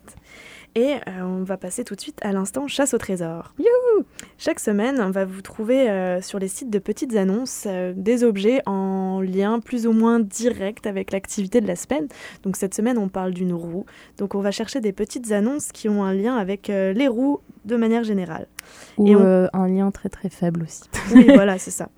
[0.75, 3.53] Et euh, on va passer tout de suite à l'instant chasse au trésor.
[3.59, 4.05] Youhou
[4.39, 8.23] Chaque semaine, on va vous trouver euh, sur les sites de petites annonces euh, des
[8.23, 12.07] objets en lien plus ou moins direct avec l'activité de la semaine.
[12.41, 13.85] Donc cette semaine, on parle d'une roue.
[14.17, 17.75] Donc on va chercher des petites annonces qui ont un lien avec les roues de
[17.75, 18.47] manière générale.
[18.97, 20.83] Ou Et on- un lien très très faible aussi.
[21.13, 21.89] Oui, voilà, c'est ça.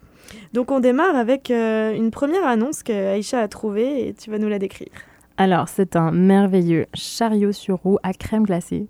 [0.53, 4.49] Donc on démarre avec une première annonce que Aïcha a trouvée et tu vas nous
[4.49, 4.89] la décrire.
[5.37, 8.87] Alors, c'est un merveilleux chariot sur roue à crème glacée.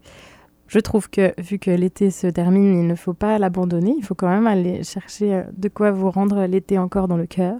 [0.67, 3.93] Je trouve que, vu que l'été se termine, il ne faut pas l'abandonner.
[3.97, 7.25] Il faut quand même aller chercher euh, de quoi vous rendre l'été encore dans le
[7.27, 7.57] cœur.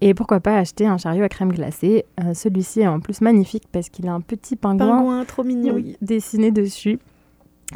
[0.00, 2.04] Et pourquoi pas acheter un chariot à crème glacée.
[2.20, 5.74] Euh, Celui-ci est en plus magnifique parce qu'il a un petit pingouin, Pingouin, trop mignon.
[5.74, 6.98] oui, dessiné dessus.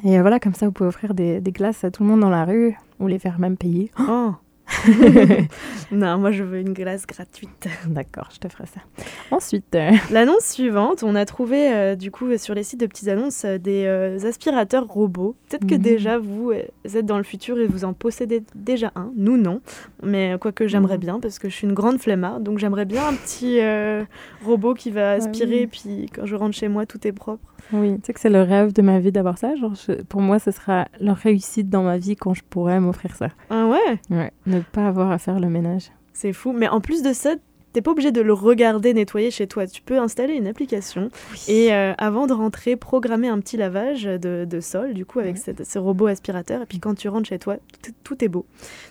[0.04, 2.28] Et voilà, comme ça, vous pouvez offrir des, des glaces à tout le monde dans
[2.30, 3.90] la rue ou les faire même payer.
[4.08, 4.32] Oh.
[5.92, 7.68] non, moi je veux une glace gratuite.
[7.86, 8.80] D'accord, je te ferai ça.
[9.30, 13.08] Ensuite, euh, L'annonce suivante, on a trouvé euh, du coup sur les sites de petites
[13.08, 15.36] annonces euh, des aspirateurs robots.
[15.48, 15.82] Peut-être que Mhm.
[15.82, 19.10] déjà vous êtes dans le futur et vous en possédez déjà un.
[19.16, 19.60] Nous non,
[20.02, 21.00] mais quoique j'aimerais Mhm.
[21.00, 23.60] bien parce que je suis une grande flemmarde, donc j'aimerais bien un petit
[24.44, 25.66] robot qui va aspirer oui.
[25.66, 27.42] puis quand je rentre chez moi tout est propre.
[27.72, 29.54] Oui, tu sais que c'est le rêve de ma vie d'avoir ça.
[29.56, 33.14] Genre, je- pour moi, ce sera leur réussite dans ma vie quand je pourrais m'offrir
[33.16, 33.28] ça.
[33.50, 35.90] Ah ouais, Ouais, ne pas avoir à faire le ménage.
[36.12, 36.52] c'est fou.
[36.52, 37.34] Mais en plus de ça,
[37.76, 39.66] t'es pas obligé de le regarder nettoyer chez toi.
[39.66, 41.10] Tu peux installer une application
[41.46, 45.34] et euh, avant de rentrer, programmer un petit lavage de, de sol, du coup, avec
[45.34, 45.42] Ouais.
[45.44, 46.62] cette- ce robot aspirateur.
[46.62, 47.56] Et puis quand tu rentres chez toi,
[48.02, 48.46] tout, est- beau.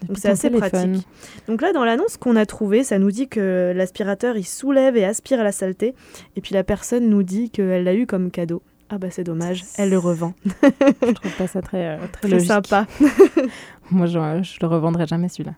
[0.07, 0.69] Donc c'est assez téléphone.
[0.69, 1.07] pratique.
[1.47, 5.03] Donc là, dans l'annonce qu'on a trouvée, ça nous dit que l'aspirateur, il soulève et
[5.03, 5.95] aspire la saleté.
[6.35, 8.61] Et puis la personne nous dit qu'elle l'a eu comme cadeau.
[8.91, 10.35] Ah bah c'est dommage, elle le revend.
[10.45, 12.47] Je trouve pas ça très, euh, très Très logique.
[12.49, 12.85] sympa.
[13.89, 15.53] Moi, je, je le revendrai jamais celui-là.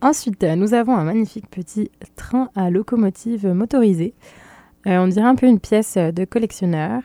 [0.00, 4.14] Ensuite, euh, nous avons un magnifique petit train à locomotive motorisée.
[4.86, 7.02] Euh, on dirait un peu une pièce euh, de collectionneur.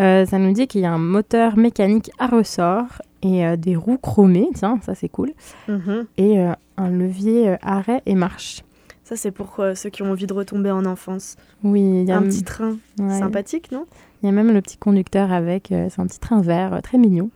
[0.00, 3.76] Euh, ça nous dit qu'il y a un moteur mécanique à ressort et euh, des
[3.76, 5.32] roues chromées, tiens, ça c'est cool,
[5.68, 6.06] Mhm.
[6.16, 6.38] et
[6.78, 8.62] un levier arrêt et marche.
[9.04, 11.36] Ça, c'est pour ceux qui ont envie de retomber en enfance.
[11.62, 13.18] Oui, il y a Un m- petit train ouais.
[13.18, 13.84] sympathique, non?
[14.22, 17.28] Il y a même le petit conducteur avec, c'est un petit train vert très mignon.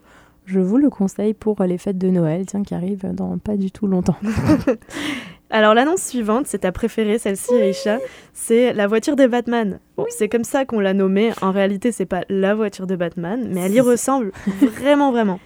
[0.46, 3.70] Je vous le conseille pour les fêtes de Noël, tiens, qui arrivent dans pas du
[3.70, 4.16] tout longtemps.
[5.50, 7.98] Alors l'annonce suivante, c'est ta préférée, celle-ci, Aïcha,
[8.32, 9.78] c'est la voiture de Batman.
[9.96, 11.30] Bon, c'est comme ça qu'on l'a nommée.
[11.40, 15.38] En réalité, c'est pas la voiture de Batman, mais elle y ressemble vraiment, vraiment.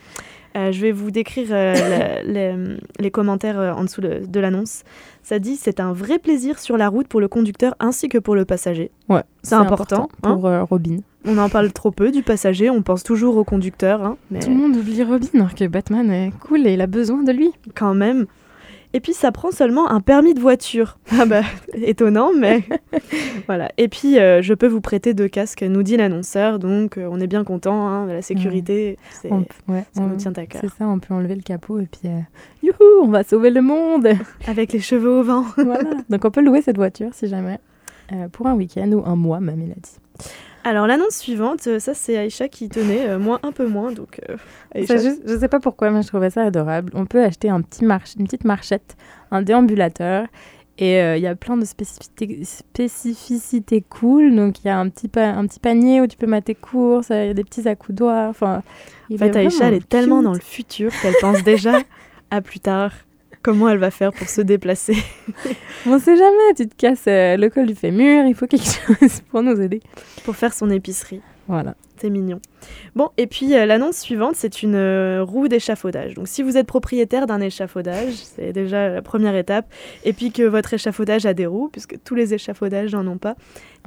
[0.57, 2.55] Euh, je vais vous décrire euh, la- les,
[2.98, 4.82] les commentaires euh, en dessous de, de l'annonce.
[5.22, 8.34] Ça dit c'est un vrai plaisir sur la route pour le conducteur ainsi que pour
[8.34, 8.90] le passager.
[9.09, 10.34] Ouais, C'est important, hein.
[10.34, 10.96] pour euh, Robin.
[11.26, 14.48] On en parle trop peu du passager, on pense toujours au conducteur, hein, mais Tout
[14.50, 17.50] le monde oublie Robin, alors que Batman est cool et il a besoin de lui.
[17.74, 18.26] quand même.
[18.92, 20.98] Et puis ça prend seulement un permis de voiture.
[21.12, 21.42] Ah bah,
[21.74, 22.64] étonnant, mais
[23.46, 23.70] voilà.
[23.76, 27.20] Et puis euh, je peux vous prêter deux casques, nous dit l'annonceur, donc euh, on
[27.20, 27.86] est bien content.
[27.86, 30.60] hein, la sécurité, c'est- On- ouais, ça on- nous tient à cœur.
[30.64, 32.18] C'est ça, on peut enlever le capot et puis euh,
[32.64, 34.08] youhou, on va sauver le monde.
[34.48, 35.44] Avec les cheveux au vent.
[35.56, 35.90] voilà.
[36.08, 37.58] Donc on peut louer cette voiture si jamais
[38.12, 40.30] euh, pour un week-end ou un mois même, il a dit.
[40.64, 44.20] Alors l'annonce suivante, euh, ça c'est Aïcha qui tenait, euh, moi un peu moins, donc
[44.28, 44.36] euh.
[44.86, 46.92] Ça, juste- je sais pas pourquoi, mais je trouvais ça adorable.
[46.94, 48.96] On peut acheter un petit marche, une petite marchette,
[49.30, 50.26] un déambulateur.
[50.78, 54.34] Et euh, il y a plein de spécificités, spécificités cool.
[54.34, 57.08] Donc il y a un petit, pa- un petit panier où tu peux tes courses,
[57.11, 58.30] il y a des petits accoudoirs.
[58.30, 58.62] Enfin,
[59.12, 61.78] En fait, Aïcha, elle est tellement dans le futur qu'elle pense déjà
[62.30, 62.92] à plus tard.
[63.43, 64.97] Comment elle va faire pour se déplacer
[65.86, 69.20] On sait jamais, tu te casses euh, le col du fémur, il faut quelque chose
[69.30, 69.80] pour nous aider.
[70.24, 71.74] pour faire son épicerie Voilà.
[71.97, 72.41] C'est mignon.
[72.97, 76.14] Bon, et puis euh, l'annonce suivante, c'est une euh, roue d'échafaudage.
[76.14, 79.66] Donc si vous êtes propriétaire d'un échafaudage, c'est déjà la première étape.
[80.05, 83.36] Et puis que votre échafaudage a des roues, puisque tous les échafaudages n'en ont pas.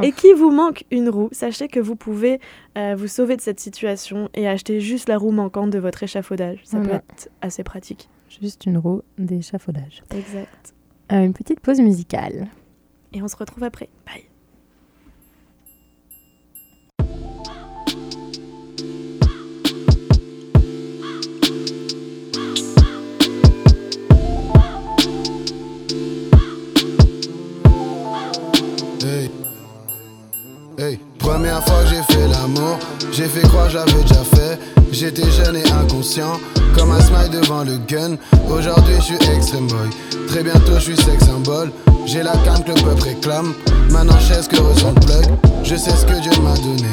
[0.04, 0.20] Et Oh.
[0.20, 2.40] qu'il vous manque une roue, sachez que vous pouvez
[2.78, 6.60] euh, vous sauver de cette situation et acheter juste la roue manquante de votre échafaudage.
[6.66, 8.10] Ça peut être assez pratique.
[8.42, 10.04] Juste une roue d'échafaudage.
[10.10, 10.74] Exact.
[11.12, 12.48] Euh, une petite pause musicale.
[13.14, 13.90] Et on se retrouve après.
[14.06, 14.24] Bye.
[29.04, 29.30] Hey.
[30.80, 31.00] Hey.
[31.20, 32.80] Première fois que j'ai fait l'amour,
[33.12, 34.60] j'ai fait croire j'avais déjà fait.
[34.92, 35.73] J'étais jeune et
[36.78, 38.18] comme un smile devant le gun.
[38.50, 39.90] Aujourd'hui je suis extreme boy,
[40.28, 41.72] très bientôt je suis sex symbole.
[42.06, 43.54] J'ai la canne que le peuple réclame,
[43.90, 45.38] maintenant je sais ce que ressent le plug.
[45.64, 46.90] Je sais ce que Dieu m'a donné,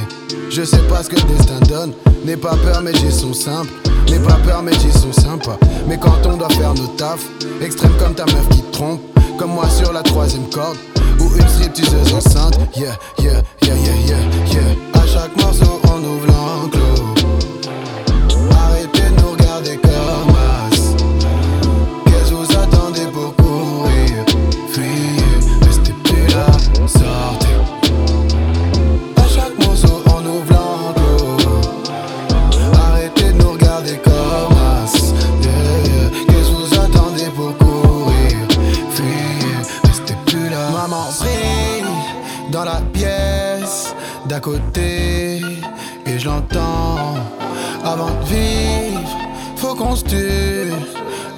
[0.48, 1.92] je sais pas ce que le destin donne.
[2.24, 3.72] N'aie pas peur, mes G sont simples.
[4.08, 5.58] N'aie pas peur, mes G sont sympas.
[5.88, 7.26] Mais quand on doit faire nos tafs,
[7.60, 9.00] extrême comme ta meuf qui te trompe,
[9.38, 10.76] comme moi sur la troisième corde.
[11.18, 15.00] Ou une stripteaseuse enceinte, yeah, yeah, yeah, yeah, yeah, yeah.
[15.00, 15.80] À chaque morceau,
[44.40, 45.40] côté
[46.06, 47.14] et je l'entends.
[47.84, 49.18] Avant de vivre,
[49.56, 50.72] faut qu'on se tue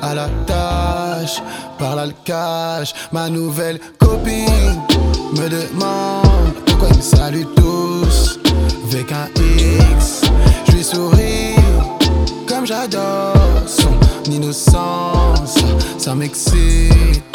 [0.01, 1.43] à la tâche.
[1.79, 4.81] Par là le cash, ma nouvelle copine
[5.33, 8.39] me demande pourquoi ils me saluent tous
[8.91, 10.23] avec un X.
[10.67, 11.57] Je lui souris
[12.49, 13.35] comme j'adore
[13.67, 15.59] son innocence,
[15.99, 17.32] ça m'excite.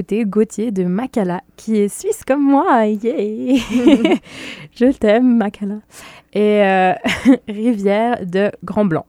[0.00, 2.86] Venez d'écouter Gauthier de Makala, qui est suisse comme moi.
[2.86, 3.16] Yeah
[4.74, 5.76] Je t'aime, Makala.
[6.32, 6.92] Et euh,
[7.48, 9.04] Rivière de Grand Blanc,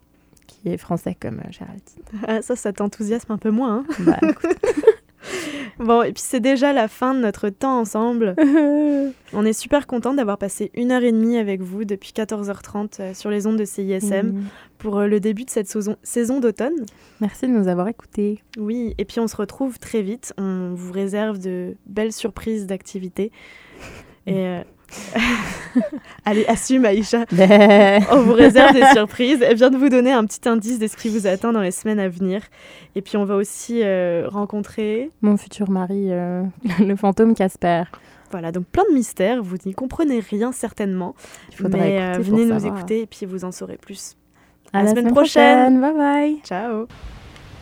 [0.47, 2.03] qui est français comme euh, Géraldine.
[2.27, 3.85] Ah, ça, ça t'enthousiasme un peu moins.
[3.89, 3.93] hein.
[3.99, 4.19] Bah.
[5.80, 8.35] Bon, et puis c'est déjà la fin de notre temps ensemble.
[9.34, 13.14] On est super content d'avoir passé une heure et demie avec vous depuis 14h30 euh,
[13.14, 14.43] sur les ondes de CISM
[14.77, 16.85] pour euh, le début de cette saison, saison d'automne.
[17.19, 18.43] Merci de nous avoir écoutés.
[18.57, 20.34] Oui, et puis on se retrouve très vite.
[20.38, 23.31] On vous réserve de belles surprises d'activités.
[24.27, 24.61] Et euh,
[26.26, 27.26] allez, assume Aïcha.
[28.11, 29.41] On vous réserve des surprises.
[29.41, 31.72] Elle vient de vous donner un petit indice de ce qui vous attend dans les
[31.72, 32.41] semaines à venir.
[32.95, 36.43] Et puis on va aussi euh, rencontrer, Mon futur mari, euh,
[36.80, 37.84] le fantôme Casper.
[38.31, 39.41] voilà, donc plein de mystères.
[39.41, 41.15] Vous n'y comprenez rien certainement,
[41.51, 42.77] Il faudra mais euh, écouter venez nous savoir.
[42.77, 44.15] écouter et puis vous en saurez plus.
[44.73, 45.80] À la la semaine semaine prochaine.
[45.80, 45.81] prochaine.
[45.81, 46.41] Bye bye.
[46.43, 46.88] Ciao.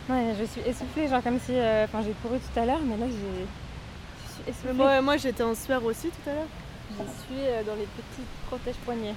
[0.08, 1.52] Ouais, je suis essoufflée, genre comme si.
[1.84, 4.72] Enfin, j'ai couru tout à l'heure, mais là, j'ai.
[4.72, 6.46] Moi, moi j'étais en sueur aussi tout à l'heure.
[7.00, 9.14] Je suis euh, dans les petits protèges-poignets.